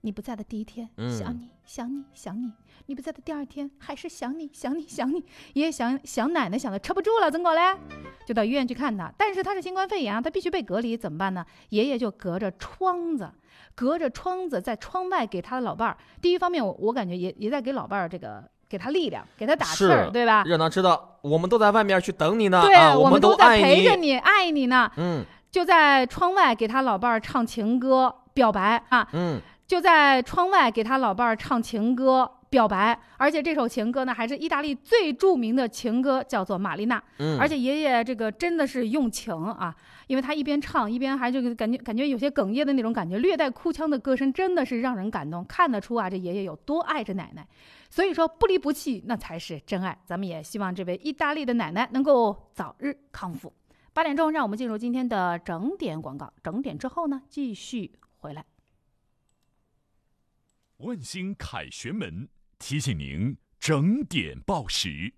[0.00, 2.48] 你不在的第一天，嗯想你想你想你；
[2.90, 5.24] 你不在的第二天，还是想你想你想你。
[5.52, 7.60] 爷爷想想奶奶想的撑不住了，怎么嘞？
[8.26, 11.46] 就到医院去看他，但是他是新冠肺炎啊，他必须被隔离，怎么办呢？
[11.68, 13.30] 爷爷就隔着窗子，
[13.76, 15.96] 隔着窗子在窗外给他的老伴儿。
[16.20, 20.42] 第一方面我，我感觉也也在给老伴儿这个给他力量，给他打气儿，对吧？
[20.44, 24.90] 让他知道我们都在外面去等你呢，对，啊，我们都在爱陪着你，爱你呢。
[24.96, 36.98] 嗯就在窗外给他老伴儿唱情歌表白啊，嗯，就在窗外给他老伴儿唱情歌表白，而且这首情歌呢还是意大利最著名的情歌，叫做《玛丽娜》。
[37.18, 39.74] 嗯而且爷爷这个真的是用情啊，
[40.08, 47.46] 因为他一边唱一边还这个感觉感觉有些哽咽的那种感觉，略带哭腔的歌声真的是让人感动，看得出啊这爷爷有多爱着奶奶。
[47.88, 49.96] 所以说不离不弃那才是真爱。
[50.04, 53.52] 咱们也希望这位意大利的奶奶能够早日康复。
[53.92, 56.32] 八点钟，让我们进入今天的整点广告。
[56.42, 58.44] 整点之后呢，继续回来。
[60.78, 62.26] 万兴凯旋门
[62.60, 65.12] 提醒您整点报时。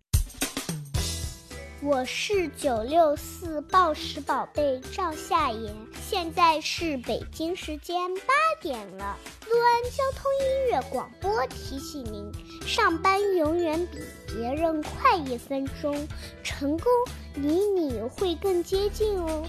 [1.82, 9.18] 我是九六四报时宝贝赵夏妍，现在是北京时间八点了。
[9.50, 12.32] 陆安交通音乐广播提醒您：
[12.64, 13.98] 上班永远比
[14.32, 16.08] 别人快一分钟，
[16.44, 16.86] 成功
[17.34, 19.46] 离你会更接近哦。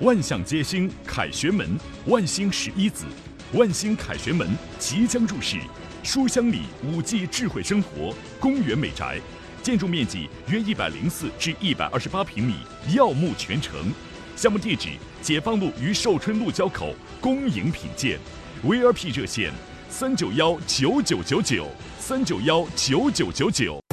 [0.00, 3.04] 万象皆星凯旋门，万星十一子，
[3.52, 4.48] 万星凯旋门
[4.78, 5.58] 即将入市，
[6.02, 9.20] 书香里五 G 智慧生活，公园美宅，
[9.62, 12.54] 建筑面积约一百零四至一百二十八平米，
[12.94, 13.92] 耀目全城。
[14.34, 14.88] 项目地址：
[15.20, 18.18] 解放路与寿春路交口，恭迎品鉴。
[18.64, 19.52] VIP 热线：
[19.88, 21.66] 三九幺九九九九，
[21.98, 23.89] 三九幺九九九九。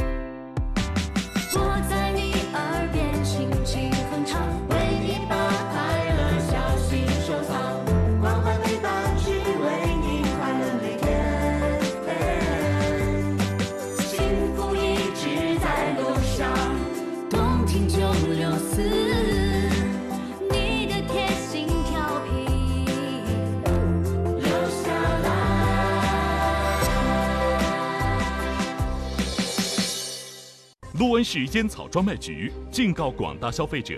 [30.98, 33.96] 陆安市烟草专卖局警告广大消费者：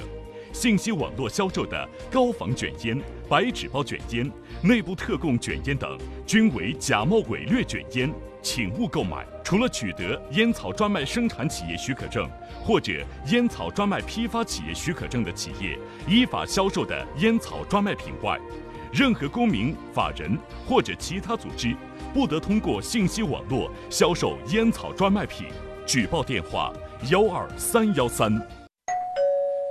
[0.52, 4.30] 信息网络销售的高仿卷烟、白纸包卷烟、
[4.62, 9.26] 内部特供卷烟等，均为假冒伪劣卷烟，请勿购买。
[9.46, 12.30] 除了取得烟草专卖生产企业许可证
[12.62, 12.92] 或者
[13.28, 18.38] 烟草专卖批发企业许可证的企业依法销售的烟草专卖品外，
[18.92, 21.74] 任何公民、法人或者其他组织
[22.14, 25.48] 不得通过信息网络销售烟草专卖品。
[25.88, 26.72] 举报电话：
[27.08, 28.30] 幺二三幺三。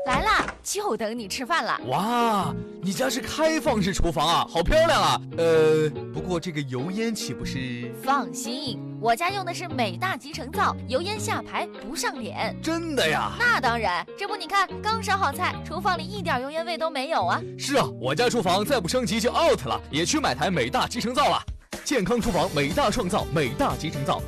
[0.06, 1.78] 来啦，就等你吃饭了。
[1.88, 5.20] 哇，你家是开放式厨房啊，好漂亮啊！
[5.36, 7.92] 呃，不过这个油烟岂不是？
[8.02, 12.56] 放心，我家用的是美大集成灶，油烟下排不上脸。
[12.62, 13.32] 真的呀？
[13.38, 17.38] 那当然，这不你看，刚烧好菜，厨房里一点油烟味都没有啊。
[17.58, 21.42] 是啊，我家厨房再不升级就 out 了，也去买台美大集成灶了。
[21.84, 24.22] 健康厨房，美大创造，美大集成灶。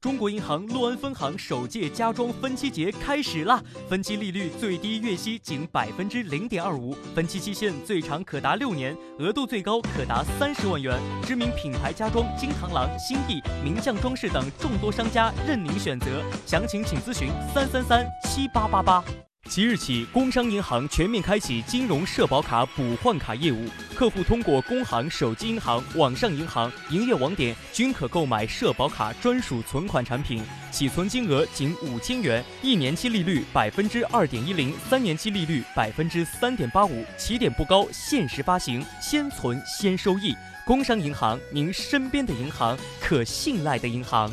[0.00, 3.62] 中国银行洛安分行首届家装分期节开始啦！
[3.86, 10.98] 分期利率最低月息仅百分之零点二五，分期期限最长可达六年，额度最高可达三十万元。
[11.22, 19.04] 知名品牌家装金螳螂、新意、名匠装饰等众多商家任您选择，详情请咨询三三三七八八八。
[19.50, 40.32] 即日起，工商银行全面开启金融社保卡补换卡业务，客户通过工行手机银行、网上银行营业网点均可购买社保卡专属存款产品，起存金额仅五千元，一年期利率百分之二点一零，三年期利率百分之三点八五，起点不高，限时发行，先存先收益。
[40.64, 44.32] 工商银行，您身边的银行，可信赖的银行。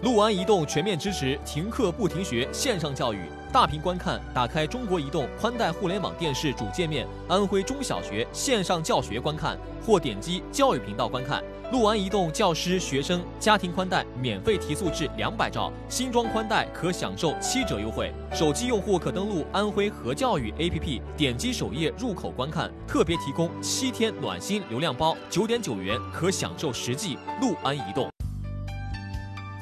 [0.00, 3.18] 陆安移动全面支持停课不停学线上教育，
[3.52, 11.42] 大屏观看，打开中国移动宽带互联网电视主界面，安徽中小学线上教学观看，或点击教育频道观看。
[11.72, 18.12] 陆安移动教师、学生家庭宽带免费提速至两百兆，新装宽带可享受七折优惠。
[18.32, 27.18] 手机用户可登录安徽和教育 APP，点击首页入口观看，特别提供七天暖心流量包，九点九元可享受实际。
[27.40, 28.08] 陆安移动。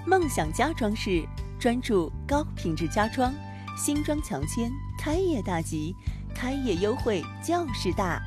[0.09, 1.27] 梦想家装饰
[1.59, 3.35] 专注高品质家装，
[3.77, 5.93] 新装强签，开业大吉，
[6.33, 8.23] 开业优惠就是大。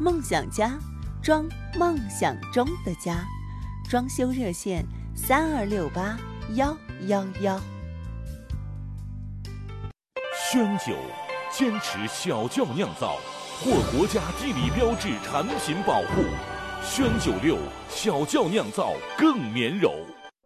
[0.00, 0.76] 梦想家
[1.22, 3.24] 装梦想中的家，
[3.88, 6.18] 装修热线三二六八
[6.54, 6.76] 幺
[7.06, 7.60] 幺幺。
[10.50, 10.96] 宣酒
[11.52, 13.18] 坚持小窖酿造，
[13.60, 16.24] 获国家地理标志产品保护。
[16.82, 17.56] 宣酒六
[17.88, 19.94] 小窖酿造更绵柔。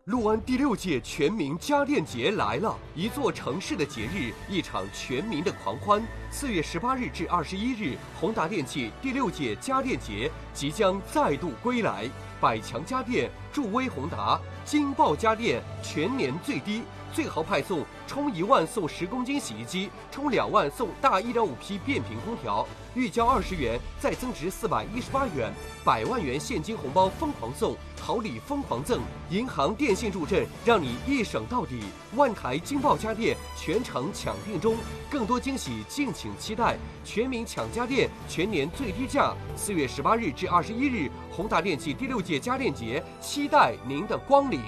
[0.07, 6.02] 六安第六届全民家电节来了，一座城市的节日，一场全民的狂欢。
[6.30, 12.07] 四月十八日至二十一日，宏达电器第六届家电节即将再度归来。
[12.38, 25.53] 百强家电助威宏达，金爆家电全年最低，最豪派送，充一万送十公斤洗衣机，充两万送大一点五匹变频空调，预交二十元再增值四百一十八元，
[25.84, 31.80] 百万元现金红包疯狂送，好礼疯狂赠，银行、电信助阵，让你一省到底。
[32.14, 34.76] 万台金爆家电全程抢订中，
[35.11, 36.76] 更多惊喜敬请期待。
[37.05, 39.34] 全民抢家电，全年最低价。
[39.57, 44.61] 四月十八日至二十一日，宏达电器第六届家电节，期待您的光临。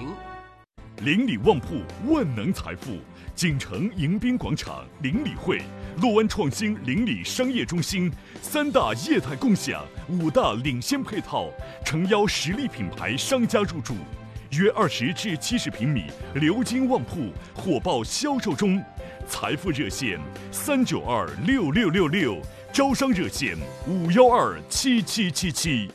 [1.03, 2.97] 邻里旺铺，万能财富。
[3.35, 5.61] 锦城迎宾广场邻里会，
[6.01, 11.49] 洛湾创新邻里商业中心，三大业态共享，五大领先配套，
[11.83, 13.95] 诚邀实力品牌商家入驻。
[14.51, 16.03] 约二十至七十平米
[16.35, 18.81] 鎏金旺铺火爆销售中，
[19.27, 20.19] 财富热线
[20.51, 22.37] 三九二六六六六，
[22.71, 25.89] 招商热线五幺二七七七七。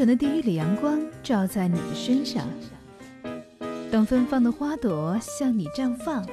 [0.00, 2.48] 晨的第一缕阳光照在你的身上，
[3.90, 6.26] 等芬芳的花朵向你绽放。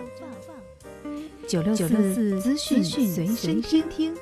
[1.49, 4.15] 九六九六四资讯随身听，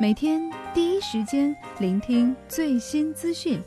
[0.00, 3.60] 每天第一时间聆听最新资讯。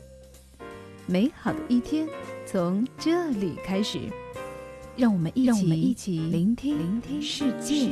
[1.04, 2.08] 美好的一天
[2.46, 4.00] 从这里开始，
[4.96, 7.90] 让我们一起让我们一起聆听聆听世界。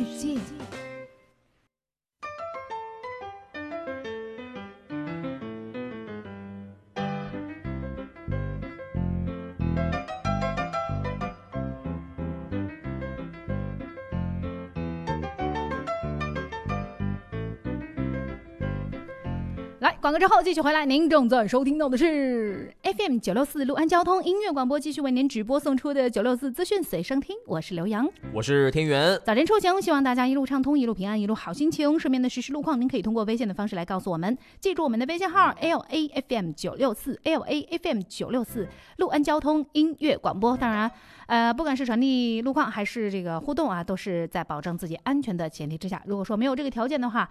[20.18, 28.08] 之后继续回来，您正在收听到的是 FM 九六四六安交通音乐广播，继续为您直播送出的九六四资讯随身听，我是刘洋。
[28.32, 29.20] 我是天元。
[29.24, 31.98] 早晨出行，希望大家一路畅通，一路平安，一路好心情。
[31.98, 34.38] 身边的实时路况，您可以通过微信的方式来告诉我们。
[34.60, 40.56] 记住我们的微信号 L A F M 九六四 L A F M 九六四，六安交通音乐广播。
[40.56, 40.88] 当然，
[41.26, 46.00] 呃，不管是传递路况还是这个互动啊，都是在保证自己安全的前提之下。
[46.06, 47.28] 如果说没有这个条件的话，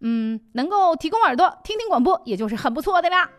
[0.00, 3.30] 嗯，能够提供耳朵听听广播，也就是很不错的啦。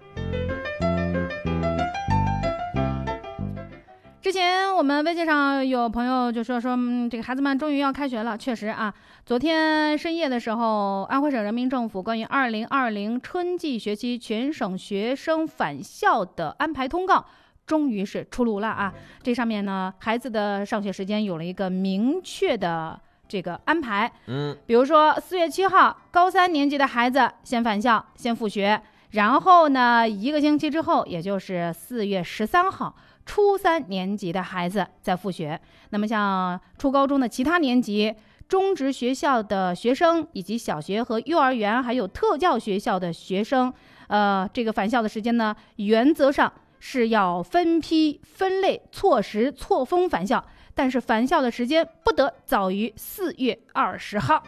[4.22, 8.38] 之前我们微信上有朋友就说说，嗯，这个孩子们终于要开学了。
[8.38, 8.94] 确实啊，
[9.26, 17.26] 昨天深夜的时候，安徽省人民政府关于二零二零春季学期全省学生返校的安排通告。
[17.66, 18.94] 终于是出炉了啊！
[19.22, 22.98] 这上面呢，孩子的上学时间有了一个明确的
[23.28, 24.12] 这个安排。
[24.28, 35.60] 嗯，比如说四月七号，高三年级的孩子先返校，先复学，然后呢，一个星期之后，也就是四月十三号，初三年级的孩子再复学。
[35.90, 38.14] 那么像初高中的其他年级、
[38.48, 43.74] 中职学校的学生，以及小学和幼儿园还有特教学校的学生，
[44.08, 50.44] 呃，这个返校的时间呢，原则上是要分批、分类、错时、错峰返校。
[50.78, 54.44] 但是返校的时间不得早于四月二十号。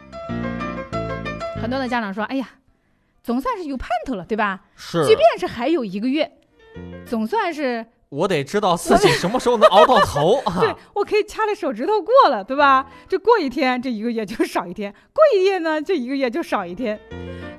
[1.59, 2.47] 很多的家长说：“哎呀，
[3.23, 4.61] 总算是有盼头了，对吧？
[4.75, 6.31] 是即便是还有一个月，
[7.05, 10.77] 总算是我得知道自己什么时候能熬到头啊 对啊！
[10.93, 12.87] 我可以掐着手指头过了，对吧？
[13.07, 16.99] 这过一天，这一个月就少一天；过一夜呢，这一个月就少一天。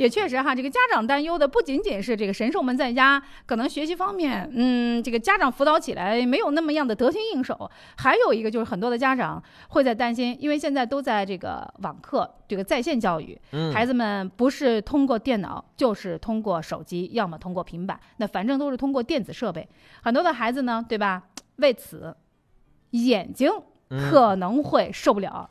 [0.00, 19.68] 也确实哈，这个家长担忧的不仅仅是这个神兽们在家可能学习方面，嗯，这个家长辅导起来没有那么样的得心应手，还有一个就是很多的家长会在担心，因为现在都在这个网课这个在线教育，嗯孩子们不是通过电脑，就是通过手机，要么通过平板，那反正都是通过电子设备。
[20.02, 21.24] 很多的孩子呢，对吧？
[21.56, 22.16] 为此
[22.92, 23.50] 眼睛
[23.90, 25.50] 嗯可能会受不了。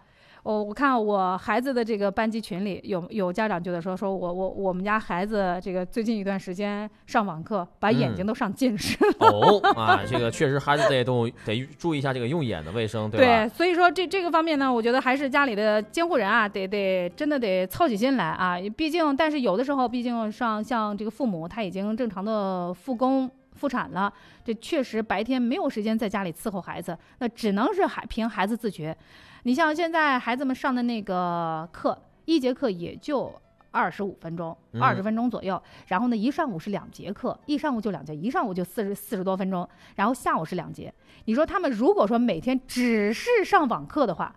[0.50, 9.28] 我我看我孩子的这个班级群里有有家长就在说说我我我们家孩子这个最近一段时间上网课，把眼睛都上近视了。
[9.30, 13.26] 哦啊，这个确实孩子得都得注意一下这个用眼的卫生，对吧？
[13.45, 18.58] 对，所以说这这个方面呢，我觉得还是家里的监护人啊，得得真的得操起心来啊。
[18.76, 24.12] 毕竟，但是有的时候，毕竟上像这个父母他已经正常的复工复产了，
[24.43, 28.97] 这确实白天没有时间在家里伺候孩子，那只能是孩凭孩子自觉。
[29.43, 33.33] 你像现在孩子们上的那个课，一节课也就
[33.71, 35.61] 二十五分钟，嗯二十分钟左右。
[35.87, 40.93] 然后呢，一上午是两节课，一上午就两节，一上午就四十四十多分钟，然后下午是两节。
[41.25, 44.35] 你说他们如果说每天只是上网课的话，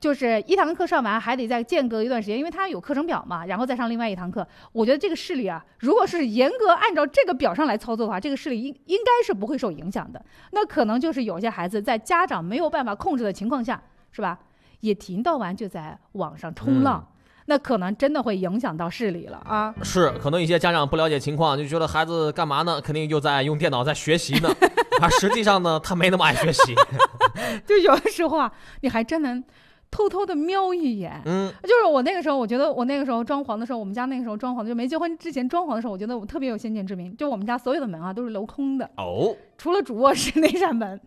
[0.00, 4.46] 就是一堂课上完还得再间隔一段时间，因为他有课程表嘛，然后再上另外一堂课。
[4.72, 10.24] 我觉得这个视力啊，如果是严格按照这个表上来操作的话，这个视力应应该是不会受影响的。
[10.52, 13.80] 那可能就是有些孩子在家长没有办法控制的情况下，
[14.12, 14.38] 是吧？
[14.80, 17.06] 也停到完就在网上冲浪，
[17.46, 19.74] 那可能真的会影响到视力了啊。
[19.82, 22.80] 是，可能一些家长不了解情况，就觉得孩子干嘛呢？
[22.80, 24.48] 肯定又在用电脑在学习呢。
[25.02, 26.74] 而，实际上呢，他没那么爱学习。
[27.66, 28.50] 就有的时候啊，
[28.80, 29.42] 你还真能
[29.90, 31.20] 偷偷的瞄一眼。
[31.24, 37.16] 嗯，就是我那个时候，我觉得我那个时候装潢的时候，我们家那个时候装潢的就没结婚之前装潢的时候，我觉得我特别有先见之明。
[37.16, 41.00] 就我们家所有的门啊都是镂空的，哦，除了主卧室那扇门，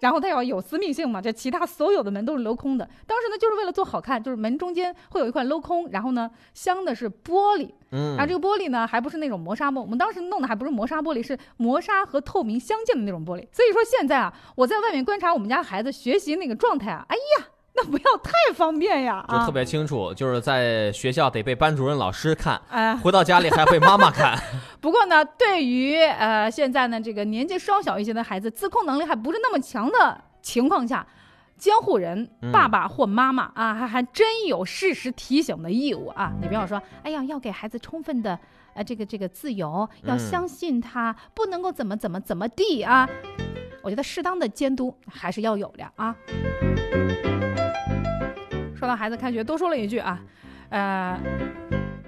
[0.00, 2.88] 然后它要有私密性嘛，这其他所有的门都是镂空的。
[3.06, 7.68] 当时呢，就是为了做好看，就是门中间会有一块镂空，然后呢镶的是玻璃。
[7.96, 13.46] 嗯然后这个玻璃呢，还不是那种磨砂玻，我们当时弄的还不是磨砂玻璃，是磨砂和透明相间的那种玻璃。
[13.52, 17.46] 所以说现在啊，我在外面观察我们家孩子学习那个状态啊，哎呀，
[17.76, 19.50] 那不要太方便呀啊就特！
[19.52, 24.38] 别清楚，就是在学校得被班主任老师看，哎回到家里还被妈妈看。
[24.80, 31.04] 不过呢，对于呃现在呢这个年纪稍小一些的孩子，自控能力还不是那么强的情况下，
[31.58, 36.32] 监护人嗯爸爸或妈妈啊，还还真有适时提醒的义务啊。
[36.40, 38.38] 你不要说，哎呀，要给孩子充分的
[38.74, 43.08] 呃这个这个自由，要嗯相信他，不能够怎么怎么怎么地啊。
[43.84, 46.16] 我觉得适当的监督还是要有的啊。
[48.74, 50.18] 说到孩子开学，多说了一句啊，
[50.70, 51.20] 呃，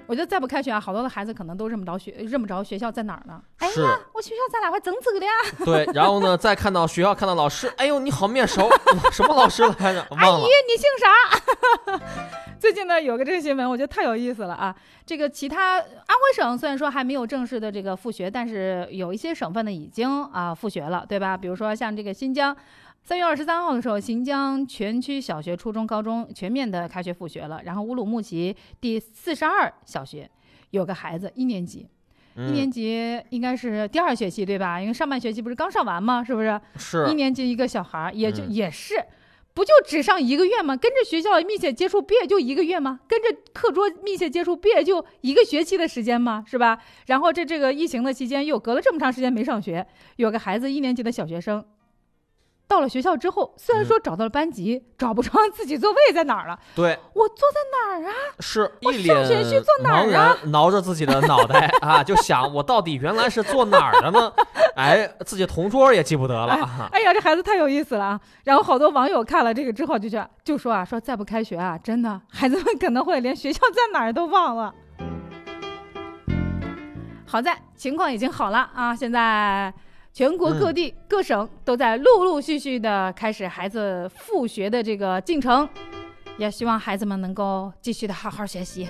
[0.07, 3.39] 我觉得再不开学啊，好多的孩子可能都认不着学，认不着学校在哪儿呢。
[3.59, 5.31] 哎是呀，我学校咱俩还整这个的呀。
[5.63, 8.69] 对，然后呢，再看到学校看到老师，哎呦，你好面熟，
[9.11, 10.05] 什么老师来着？
[10.09, 12.46] 阿姨。，你姓啥？
[12.59, 14.75] 最近呢有个这个新闻，我觉得太有意思了啊！
[15.05, 21.37] 这个其他安徽省虽然说还没有正式的这个复学，但是有一些省份呢已经啊复学了，对吧？
[21.37, 22.55] 比如说像这个新疆，
[23.03, 27.61] 三月二十三号的时候，新疆全区小学、初中、高中全面的开学复学了。
[27.63, 30.29] 然后乌鲁木齐第四十二小学
[30.71, 31.87] 有个孩子一年级。
[32.39, 34.79] 嗯一年级应该是第二学期对吧？
[34.79, 36.23] 因为上半学期不是刚上完吗？
[36.23, 36.61] 是不是？
[36.77, 38.93] 是一年级一个小孩儿，也就、嗯也是，
[39.57, 40.77] 不就只上一个月吗？
[40.77, 42.99] 跟着学校密切接触，不也就一个月吗？
[43.07, 46.43] 跟着课桌密切接触，不也就一个学期的时间吗？
[46.45, 46.77] 是吧？
[47.07, 49.87] 然后这这个疫情的期间，又隔了这么长时间没上学，
[50.17, 51.65] 有个孩子一年级的小学生。
[52.67, 56.59] 到了学校之后，虽然说找到了班级，找不着自己座位在哪儿了。
[56.75, 58.13] 对，我坐在哪儿啊？
[58.39, 64.33] 是一我脸上学去坐哪茫儿啊然，挠着自己的脑袋 啊，就想我到底原来是坐哪儿的呢？
[64.75, 66.89] 哎，自己同桌也记不得了啊。
[66.91, 68.21] 哎呀，这孩子太有意思了啊！
[68.43, 74.73] 然后好多网友看了这个之后就觉就说啊，说再不开学啊，真的孩子们可能会连学校在哪儿都忘了。
[77.25, 79.73] 好在情况已经好了啊，现在
[80.17, 85.69] 全国各地、各省都在陆陆续续的开始孩子复学的这个进程，
[86.39, 88.89] 也希望孩子们能够继续的好好学习。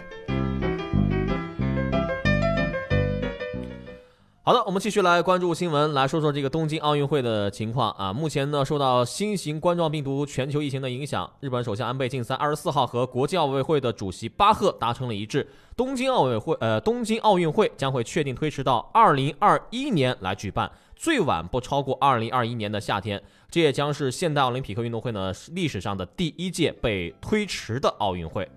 [4.41, 8.13] 好的，我们继续来关注新闻，来说说这个东京奥运会的情况啊。
[8.13, 23.21] 目前呢，受到新型冠状病毒全球疫情的影响，日本首相安倍晋三二十四号和国际奥委会的主席巴赫达成了一致，东京奥委会呃东京奥运会将会确定推迟到二零二一年来举办，最晚不超过二零二一年的夏天。
[23.49, 28.49] 这也将是现代奥林匹克运动会呢历史上的第一届被推迟的奥运会。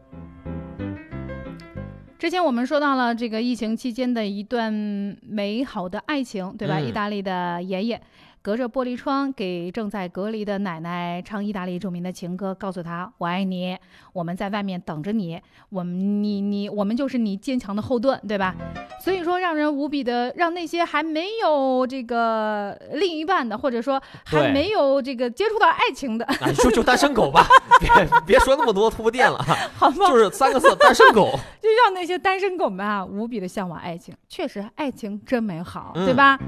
[2.19, 4.71] 之前我们说到了这个疫情期间的一段
[5.23, 6.79] 美好的爱情，对吧？
[6.79, 8.03] 嗯意大利的爷爷
[8.43, 13.77] 隔着玻璃窗给正在隔离的奶奶唱意大利著名的情歌，告诉她“我爱你”，
[14.15, 15.39] 我们在外面等着你，
[15.69, 18.55] 我们你你我们就是你坚强的后盾，对吧？
[18.99, 27.47] 所以说，让人无比的让那些还没有这个另一半的，或者说还没有这个接触到爱情的，哎，就就单身狗吧，
[27.79, 27.91] 别
[28.25, 30.07] 别说那么多铺垫了哈，好吗？
[30.09, 31.31] 就是三个字：单身狗。
[31.61, 34.15] 就让那些单身狗们啊无比的向往爱情。
[34.29, 36.39] 确实，爱情真美好，嗯对吧？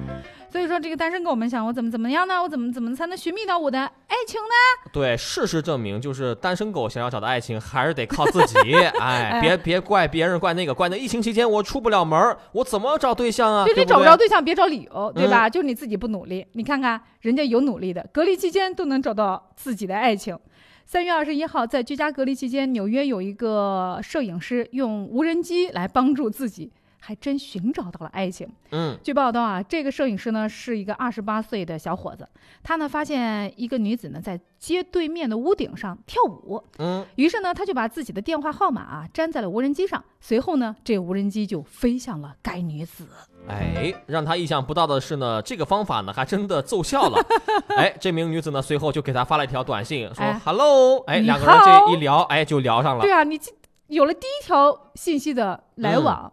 [0.53, 2.42] 所以说，这个单身狗们想，我怎么怎么样呢？
[2.42, 4.90] 我怎么怎么才能寻觅到我的爱情呢？
[4.92, 8.74] 对，事实证明，就是单身狗想要找到爱情，还是得靠自己。
[9.00, 13.64] 哎，别别怪别人，怪那个，怪那疫情期间我出不了门，我怎么找对象啊？
[13.64, 15.48] 对你对找不着对象，别找理由，对吧？
[15.48, 16.46] 嗯就是你自己不努力。
[16.53, 20.38] 你看看人家有努力的，隔离期间都能找到自己的爱情。
[20.84, 26.70] 三月二十一号，在居家隔离期间，纽约有一个摄影师用无人机来帮助自己，
[27.05, 28.48] 还真寻找到了爱情。
[28.70, 32.28] 嗯，据报道啊，这个摄影师呢是一个二十八岁的小伙子，
[32.62, 43.09] 他呢发现一个女子呢在街对面的屋顶上跳舞，嗯，于是呢他就把自己的电话号码啊粘在了无人机上，随后呢这无人机就飞向了该女子。
[43.48, 47.18] 哎，让他意想不到的是呢，这个方法呢还真的奏效了。
[47.76, 53.03] 哎，这名女子呢随后就给他发了一条短信，说哎 “hello”，哎，两个人这一聊，哎，就聊上了。
[53.03, 53.50] 对啊，你这
[53.88, 56.32] 有了第一条信息的来嗯往，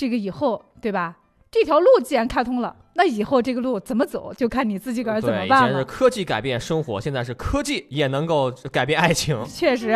[0.00, 1.14] 这个以后对吧？
[1.50, 5.68] 这条路既然开通了，那以后这个路怎么走，就看你自己个儿怎么办了。
[5.68, 9.44] 前是科技改变生活，现在是科技也能够改变爱情。
[9.44, 9.88] 确实。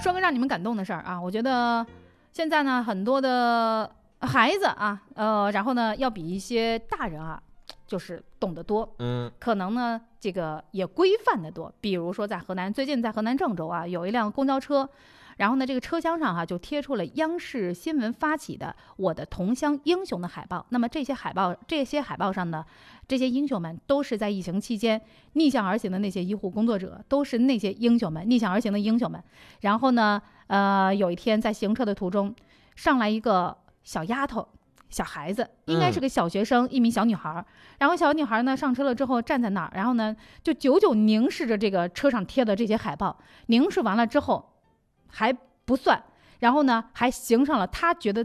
[0.00, 1.84] 说个让你们感动的事儿啊，我觉得
[2.30, 3.90] 现在呢，很多的
[4.20, 7.42] 孩子啊，呃，然后呢，要比一些大人啊，
[7.94, 8.92] 就是懂得多。
[8.98, 11.72] 嗯，可能呢，这个也规范的多。
[11.80, 14.88] 比如说在河南，最近在河南郑州啊，有一辆公交车，
[15.36, 20.66] 然后呢，这个车厢上哈、就贴出了央视新闻发起的“我的同乡英雄”的海报。
[20.70, 22.66] 那么这些海报，这些海报上呢，
[23.06, 25.00] 这些英雄们都是在疫情期间
[25.34, 29.22] 逆向而行的那些医护工作者，都是那些英雄们，逆向而行的英雄们。
[29.60, 32.34] 然后呢，呃，有一天在行车的途中，
[32.74, 34.48] 上来一个小丫头。
[34.94, 37.44] 小孩子应该是个小学生，一名小女孩儿。
[37.80, 43.18] 然后小女孩呢上车了之后站在那儿，然后呢就久久凝视着这个车上贴的这些海报。
[43.46, 44.52] 凝视完了之后
[45.08, 45.32] 还
[45.64, 46.00] 不算，
[46.38, 48.24] 然后呢还行上了他觉得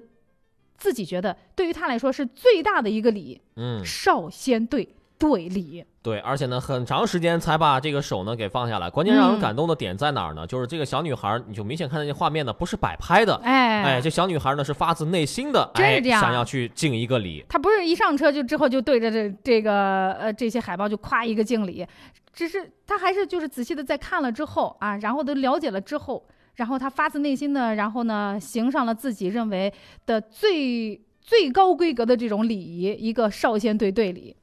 [0.77, 5.83] 自己觉得对于他来说是最大的一个礼，嗯，少先队队礼。
[6.09, 8.89] 对，而且呢，很长时间才把这个手呢给放下来。
[8.89, 10.47] 关键让人嗯感动的点在哪儿呢？
[10.47, 17.45] 就是这个小女孩，你就明显看到这画面呢不是摆拍的，哎哎，这小女孩呢是发自内心的，哎真是这样想要去敬一个礼。
[17.47, 21.85] 她不是一上车就之后就对着这这个呃这些海报就夸一个敬礼，
[22.33, 29.71] 只是她还是就是仔细的在看了之后啊，然后都了解了之后，然后她发自内心的，然后呢行上了自己认为
[30.07, 34.35] 的最最高规格的这种礼仪，一个少先队队礼。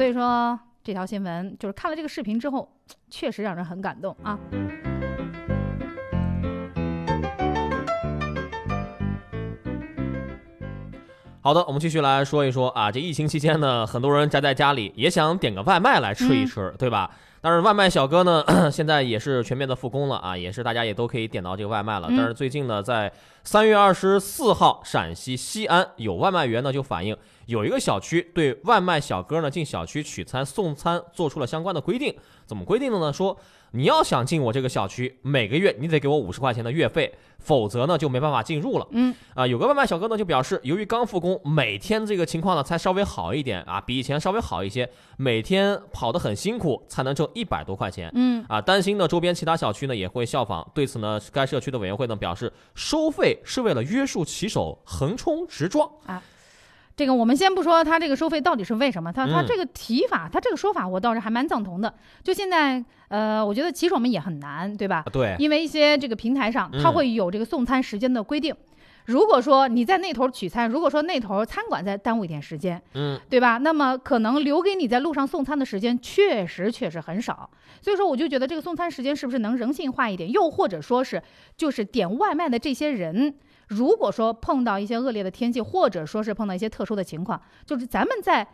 [0.00, 2.66] 所以说这条新闻就是看了这个视频之后，
[3.10, 4.38] 确实让人很感动啊。
[11.42, 17.10] 好的，我们继续来说一说啊，这疫情期间呢，很多人宅在家里，也想点个外卖来吃一吃，对吧？
[17.42, 22.06] 但是外卖小哥呢， 现在也是全面的复工了啊，也是大家也都可以点到这个外卖了。
[22.10, 23.10] 嗯但是最近呢，在
[23.44, 27.16] 三月二十四号，陕西西安有外卖员呢就反映，
[27.50, 32.14] 有一个小区对外卖小哥呢进小区取餐送餐做出了相关的规定。
[32.46, 33.12] 怎么规定的呢？
[33.12, 33.36] 说
[33.72, 38.86] 你要想进我这个小区，每个月你得给我五十块钱的月费，否则呢就没办法进入了。
[38.92, 48.08] 嗯，啊，有个外卖小哥呢就表示，由于刚复工，每天这个情况呢才稍微好一点啊，比以前稍微好一些，每天跑得很辛苦，才能挣一百多块钱。
[48.14, 50.68] 嗯啊，担心呢周边其他小区呢也会效仿。
[50.72, 55.88] 对此呢，该社区的委员会呢表示，收费是为了约束骑手横冲直撞。
[56.06, 56.22] 啊，
[56.96, 61.92] 这个我们先不说他这个收费到底是为什么，他他嗯这个提法，他这个说法我倒是还蛮赞同的。
[62.22, 65.04] 就现在，呃，我觉得骑手们也很难，对吧？
[65.12, 68.54] 对因为一些这个平台上，它嗯会有这个送餐时间的规定。
[69.06, 73.56] 如果说你在那头取餐，如果说那头餐馆再耽误一点时间，嗯，对吧？
[73.56, 77.48] 那么可能留给你在路上送餐的时间确实确实很少，
[77.80, 80.30] 所以说我就觉得这个送餐时间是不是能人性化一点？
[80.30, 81.20] 又或者说是
[81.56, 83.34] 就是点外卖的这些人，
[83.70, 88.46] 如果说碰到一些恶劣的天气，或者说是碰到一些特殊的情况，就是咱们在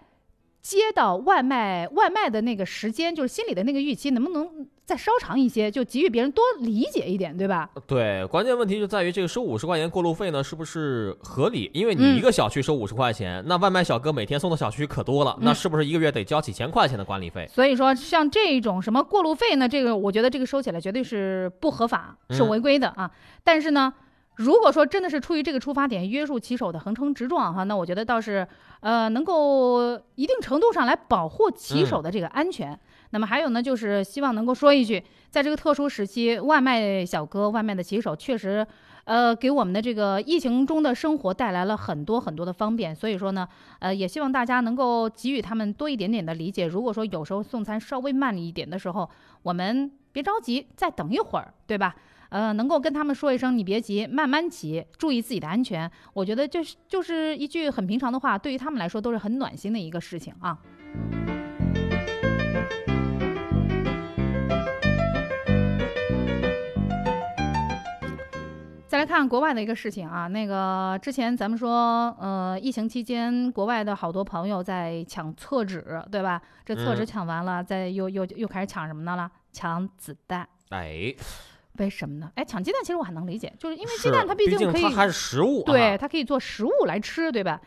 [0.60, 7.70] 接到外卖外卖的那个时间，就是心里的那个预期，能不能再稍长一些，就给予别人多理解一点，对吧？
[7.86, 11.70] 对，关键问题就在于这个收五十块钱过路费呢，是不是合理？
[11.72, 17.48] 因为你嗯一个小区收五十块钱，那外卖小哥每天送的小区可多了，那嗯是不是一个月得交几千块钱的管理费？
[17.48, 23.10] 所以说，像这种什么过路费呢，这个我觉得这个收起来绝对是不合法，是嗯违规的啊。
[23.44, 23.94] 但是呢，
[24.36, 28.46] 如果说真的是出于这个出发点约束骑手的横冲直撞哈，那我觉得倒是
[28.80, 32.78] 呃能够一定程度上来保护骑手的这个安全。
[33.10, 38.66] 那么还有呢，就是希望能够说一句，在这个特殊时期，外卖小哥、外卖的骑手确实。
[39.06, 43.46] 呃，给我们的这个疫情中的生活带来了很多很多的方便，所以说呢，
[43.78, 46.66] 呃，也希望大家能够给予他们多一点点的理解。
[46.66, 49.08] 如果说有时候送餐稍微慢一点的时候，
[49.44, 51.94] 我们别着急，再等一会儿，对吧？
[52.30, 55.90] 呃，能够跟他们说一声你别急，慢慢骑，注意自己的安全。
[56.12, 60.58] 我觉得就是就是一句很平常的话，对于他们来说都是很暖心的一个事情啊。
[68.88, 76.40] 再来看国外的一个事情啊，那个之前咱们说，呃，疫情期间国外的好多朋友在抢厕纸，对吧？
[76.64, 79.30] 这厕纸嗯抢完了，再又又又开始抢什么的了？
[79.52, 80.48] 抢子弹。
[80.70, 81.14] 哎，
[81.78, 82.30] 为什么呢？
[82.34, 87.60] 哎，抢鸡蛋其实我还能理解，就是因为鸡蛋它毕毕竟可以，竟它还是食物啊对，它可以做食物来吃，对吧？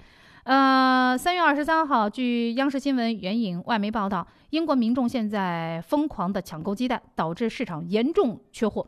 [0.44, 8.88] 呃，三月二十三号，据央视新闻援引外媒报道，英国民众现在疯狂的抢购鸡蛋，导致市场严重缺货。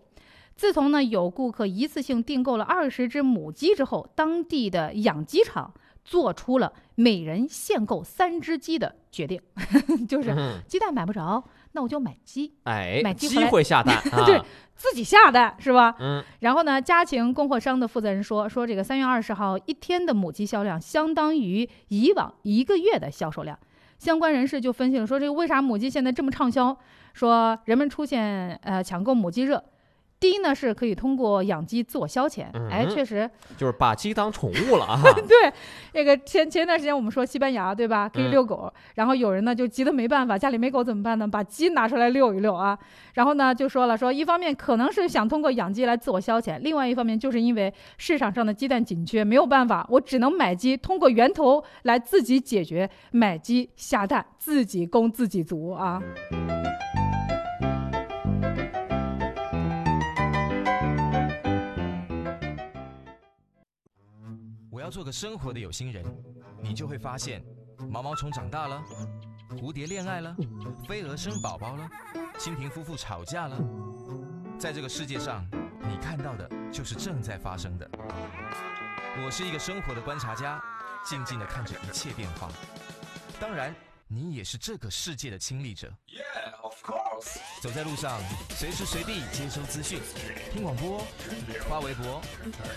[0.55, 9.39] 自从呢有顾客一次性订购了二十只母鸡之后，当地的养鸡场做出了每人限购三只鸡的决定，
[10.07, 11.43] 就是嗯鸡蛋买不着，
[11.74, 12.53] 那我就买鸡。
[12.63, 14.41] 哎买，鸡回来鸡会下蛋 啊，对，
[14.76, 15.95] 自己下蛋是吧？
[15.99, 23.57] 嗯，然后呢，家禽供货商的负责人说，说这个三月二十号一天的母鸡销量相当于以往一个月的销售量。
[23.97, 26.76] 相关人士就分析了，说这个为啥母鸡现在这么畅销？
[27.13, 29.63] 说人们出现呃抢购母鸡热。
[30.22, 35.01] 第一呢，是可以通过养鸡自我消遣，哎，嗯确实，就是把鸡当宠物了啊。
[35.28, 35.51] 对，
[35.93, 41.28] 那个前前段时间我们说西班牙对吧，可以嗯遛狗，然后有人呢就急得没办法，家里没狗怎么办呢？
[41.28, 42.78] 把鸡拿出来遛一遛啊。
[43.15, 55.99] 然后呢就说了，说一方面可能是想通过养鸡来自我消遣，另外一方面就是因为市场上的鸡蛋紧缺，没有办法，我只能买鸡，通过源头来自己解决，买鸡下蛋，自己供自己足啊。
[64.82, 66.03] 我要做个生活的有心人，
[66.59, 67.39] 你就会发现，
[67.88, 68.84] 毛毛虫长大了，
[69.51, 70.36] 蝴蝶恋爱了，
[70.88, 71.88] 飞蛾生宝宝了，
[72.39, 73.55] 蜻蜓夫妇吵架了。
[74.57, 75.47] 在这个世界上，
[75.88, 77.88] 你看到的就是正在发生的。
[79.23, 80.59] 我是一个生活的观察家，
[81.05, 82.49] 静静的看着一切变化。
[83.39, 83.75] 当然，
[84.14, 85.88] 你也是这个世界的亲历者。
[86.05, 87.38] Yeah, of course.
[87.62, 90.01] 走在路上，随时随地接收资讯，
[90.51, 91.01] 听广播，
[91.70, 92.22] 发微博，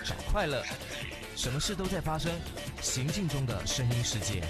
[0.05, 0.63] 找快乐，
[1.35, 2.31] 什么事都在发生，
[2.81, 4.41] 行进中的声音世界。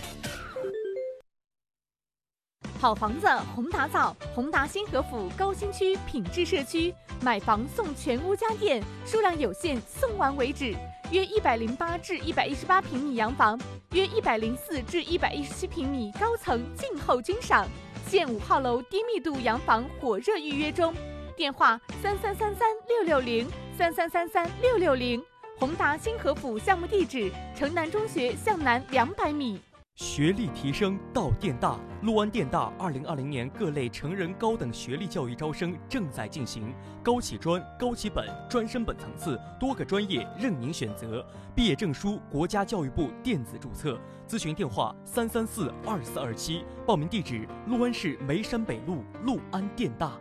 [2.80, 10.76] 好房子宏达造，宏达新河府高新区品质社区，买房送全屋家电，数量有限，送完为止。
[11.12, 13.60] 约一百零八至一百一十八平米洋房，
[13.91, 17.68] 约一百零四至一百一十七平米高层静候君赏。
[18.08, 20.93] 现五号楼低密度洋房火热预约中，
[21.36, 23.47] 电话三三三三六六零
[23.78, 25.24] 三三三三六六零。
[25.58, 29.60] 宏达新河府项目地址：城南中学向南两百米。
[29.96, 41.26] 学历提升到电大，陆安电大二零二零年各类成人高等学历教育招生正在进行，高起专、高起本、专升本层次多个专业任您选择，
[41.56, 43.98] 毕业证书国家教育部电子注册。
[44.28, 50.12] 咨询电话三三四二四二七，报名地址陆安市梅山北路陆安电大。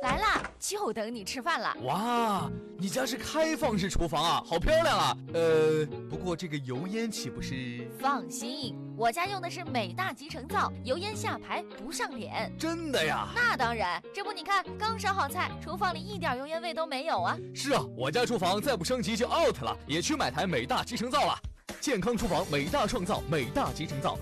[0.00, 1.76] 来啦，就等你吃饭了。
[1.82, 5.16] 哇，你家是开放式厨房啊，好漂亮啊！
[5.34, 7.90] 呃，不过这个油烟岂不是？
[7.98, 12.52] 放心，我家用的是美大集成灶，油烟下排不上脸。
[12.56, 13.26] 真的呀？
[13.34, 17.36] 那当然，这不你看，刚烧好菜，厨房里一点油烟味都没有啊。
[17.52, 21.36] 是啊，我家厨房再不升级就 out 了，也去买台美大集成灶了。
[21.80, 24.16] 健康厨房，美大创造，美大集成灶。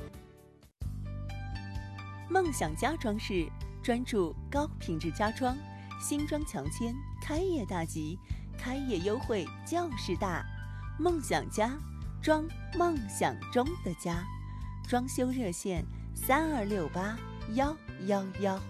[2.31, 3.47] 梦想家装饰
[3.87, 5.57] 专注高品质家装，
[6.01, 8.19] 新装强签，开业大吉，
[8.59, 10.45] 开业优惠就是大。
[10.99, 11.71] 梦想家，
[12.21, 12.45] 装
[12.77, 14.25] 梦想中的家，
[14.89, 15.85] 装修热线
[16.17, 17.17] 三二六八
[17.55, 17.77] 幺
[18.09, 18.61] 幺幺。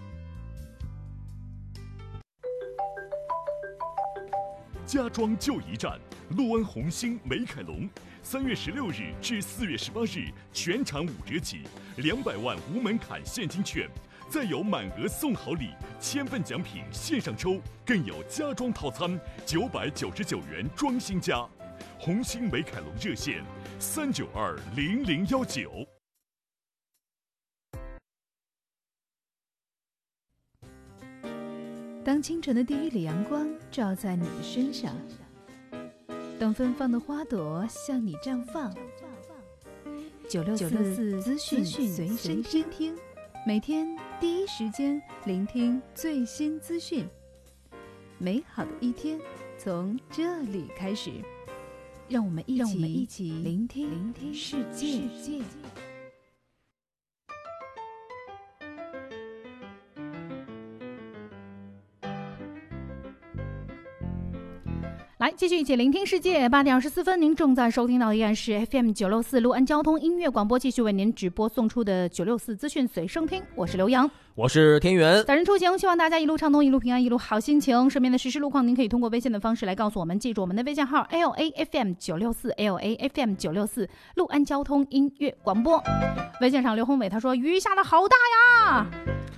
[4.85, 5.99] 家装就一站，
[6.29, 7.89] 陆安红星美凯龙，
[8.21, 11.63] 三月十六日至四月十八日全场五折起，
[11.95, 13.89] 两百万无门槛现金券，
[14.29, 15.69] 再有满额送好礼，
[16.01, 21.47] 千份奖品线上抽，更有家装套餐九百九十九元装新家。
[21.97, 23.43] 红星美凯龙热线
[23.79, 25.87] 三九二零零幺九。
[32.03, 34.95] 当清晨的第一缕阳光照在你的身上，
[36.37, 38.73] 当芬芳的花朵向你绽放。
[40.29, 42.95] 九六四资讯随身听，
[43.45, 43.87] 每天
[44.19, 47.07] 第一时间聆听最新资讯。
[48.17, 49.19] 美好的一天
[49.59, 51.11] 从这里开始，
[52.09, 55.03] 让我们一起让我们一起聆听聆听世界。
[65.37, 66.49] 继续一起聆听世界。
[66.49, 73.43] 八点二十四分，您正在收听到的依然是 FM 九六四六安交通音乐广播，继续为您直播送出的九六四资讯随声听。
[73.53, 75.25] 我是刘洋，我是田园。
[75.25, 77.89] 早晨出行，希望大家一路畅通，一路平安，一路好心情。
[77.89, 85.83] 身边的实时路况，您可以通过微信的方式来告诉我们，记住我们的微信号 L A F M 九六四 L A F M 九六四陆安交通音乐广播。
[86.39, 88.15] 微信上刘宏伟他说雨下的好大
[88.69, 88.85] 呀，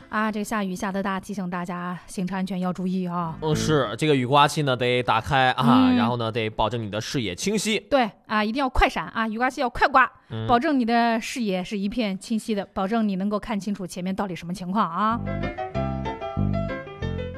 [0.10, 3.38] 啊，这个下雨下的大，提醒大家行车安全要注意啊。
[3.42, 7.80] 嗯，是这个雨刮器呢得打开啊，嗯然后呢得保证你的视野清晰。
[7.80, 15.20] 对啊，一定要快闪啊，雨刮器要快刮，嗯保证你的视野是一片清晰的，保证你能够看清楚前面到底什么情况啊。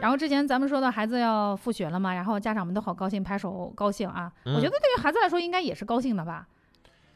[0.01, 4.31] 然后之前咱们说的孩子要复学了嘛，然后家长们都好高兴，拍手高兴啊。
[4.45, 6.47] 嗯我觉得对于孩子来说应该也是高兴的吧，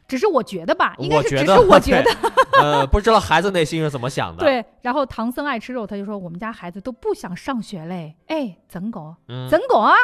[0.06, 2.10] 只是我觉得吧，应该是我觉得，只是我觉得。
[2.62, 9.16] 呃，不知道孩子内心是怎么想的。，对，然后唐僧爱吃肉，他就说我们家孩子都不想上学嘞，哎，怎搞？
[9.28, 9.94] 嗯怎搞啊？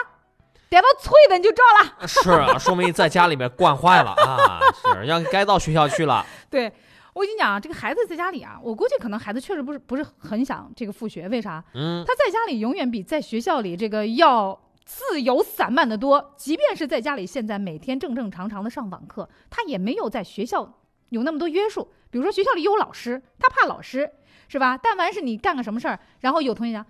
[0.68, 2.09] 逮到脆的你就照了。
[2.09, 4.59] 是啊，说明在家里面惯坏了啊，
[4.93, 6.26] 是要该到学校去了。
[6.51, 6.72] 对，
[7.15, 11.63] 我跟你讲啊，这个孩子在家里啊，我估计可能孩子确实不是不是很想这个复学，为啥？
[11.75, 16.35] 嗯他在家里永远比在学校里这个要自由散漫的多。
[16.37, 21.89] 即便是在家里，现在每天正正常常的上网课，他也没有在学校有那么多约束。
[22.11, 24.11] 比如说学校里有老师，他怕老师，
[24.49, 24.79] 是吧？
[24.79, 26.87] 但凡是你干个什么事儿，然后有同学讲，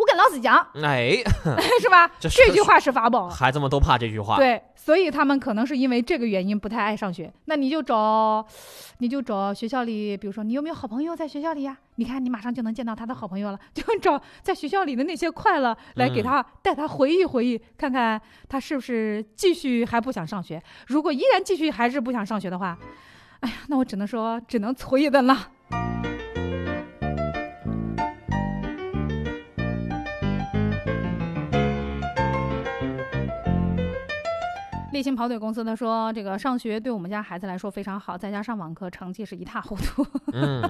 [0.00, 1.22] 我跟老师讲，哎，
[1.78, 2.10] 是吧？
[2.18, 3.28] 这这句话是法宝。
[3.28, 7.30] 孩子们都怕这句话。，对，所以他们可能是因为这个原因不太爱上学。
[7.44, 8.42] 那你就找，
[9.00, 11.76] 你就找学校里，比如说你有没有好朋友在学校里呀？
[11.96, 20.62] 你看你马上就能见到他的好朋友了，就找在学校里的那些快乐来给嗯他、带他回忆回忆，看看他是不是继续还不想上学。
[20.86, 22.78] 如果依然继续还是不想上学的话，
[23.40, 25.48] 哎呀，那我只能说只能搓一顿了。
[35.00, 40.06] 立新跑腿公司他说，这个上学对我们家孩子来说非常好，在家上网课成绩是一塌糊涂。
[40.34, 40.62] 嗯，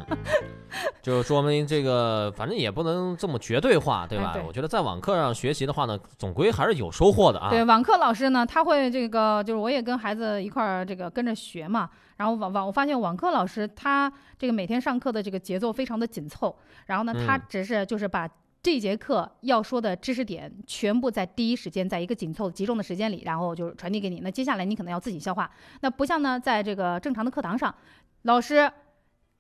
[1.03, 4.31] 就说明这个，反正也不能这么绝对化，对吧？
[4.31, 7.51] 哎对我觉得在网课上学习的话呢，总归还是有收获的啊。
[7.51, 11.91] 对，网课老师呢，他会这个，就是我也跟孩子一块儿这个跟着学嘛。
[12.17, 16.55] 然后网网我发现网课老师他这个每天上课的这个节奏非常的紧凑，
[16.87, 18.29] 然后呢，他嗯只是就是把
[18.63, 24.21] 这节课要说的知识点全部在第一时间，在一个紧凑集中的时间里，然后就是传递给你。
[24.21, 25.51] 那接下来你可能要自己消化。
[25.81, 27.75] 那不像呢，在这个正常的课堂上，
[28.23, 28.71] 老师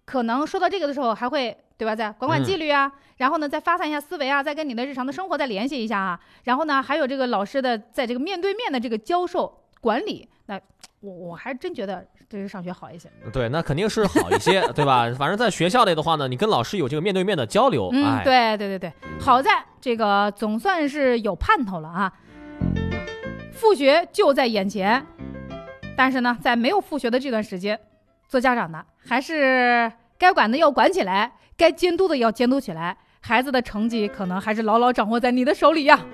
[0.04, 1.56] 可能说到这个的时候还会。
[1.80, 1.96] 对吧？
[1.96, 10.60] 再管管纪律啊，然后呢，再发散一下思维啊，再跟你的日常的生活再联系一下啊，然后呢，还有这个老师的在这个面对面的这个教授管理，那
[11.00, 13.10] 我我还真觉得这是上学好一些。
[13.32, 15.10] 对，那肯定是好一些， 对吧？
[15.18, 22.12] 反正在学校里的话呢，你跟老师有这个面对面的交流，嗯，哎，对对对对，好在这个总算是有盼头了啊，
[23.52, 25.04] 复学就在眼前。
[25.96, 27.78] 但是呢，在没有复学的这段时间，
[28.28, 35.96] 做家长的还是该管的要管起来，该监督的要监督起来，孩子的成绩可能还是牢牢掌握在你的手里呀。
[35.96, 36.08] 风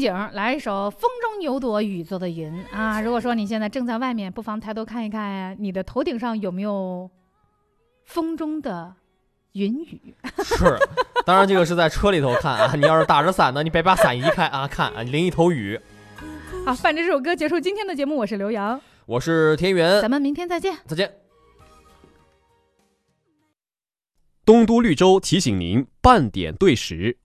[0.00, 3.00] 景来一首《风中有朵雨做的云》啊！
[3.00, 7.08] 如果说你现在正在外面，不妨抬头看一看，你的头顶上有没有
[8.04, 8.94] 风中的
[9.52, 10.14] 云雨？
[10.42, 10.78] 是，
[11.24, 12.72] 当然这个是在车里头看啊。
[12.74, 15.78] 你要是打着伞呢，你别把伞移开啊，看啊，淋一头雨。
[16.66, 21.12] 好，伴着这首歌结束今天的节目，我是刘洋，我是田园，咱们明天再见，再见。
[24.44, 27.19] 东都绿洲提醒您半点对时。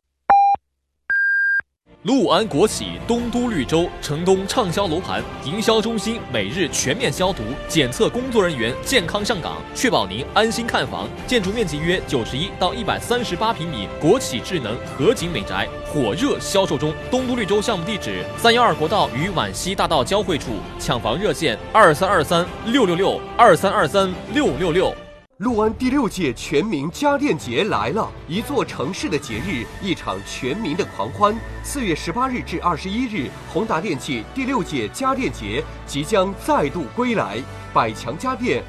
[2.06, 11.10] 陆安国企东都绿洲城东畅销楼盘营销中心每日全面消毒检测，工作人员健康上岗，确保您安心看房。
[11.26, 16.94] 建筑面积约九十一到一百三十八平米，国企智能合景美宅火热销售中。
[17.10, 24.96] 东都绿洲项目地址：三幺二国道与皖西大道交汇处，抢房热线：二三二三六六六二三二三六六六。
[25.40, 28.10] 陆安第六届全民家电节来了！
[28.26, 31.36] 一座城市的节日，一场全民的狂欢。
[31.62, 37.38] 四月十八日至二十一日，宏达电器第六届家电节即将再度归来。
[37.74, 38.64] 百强家电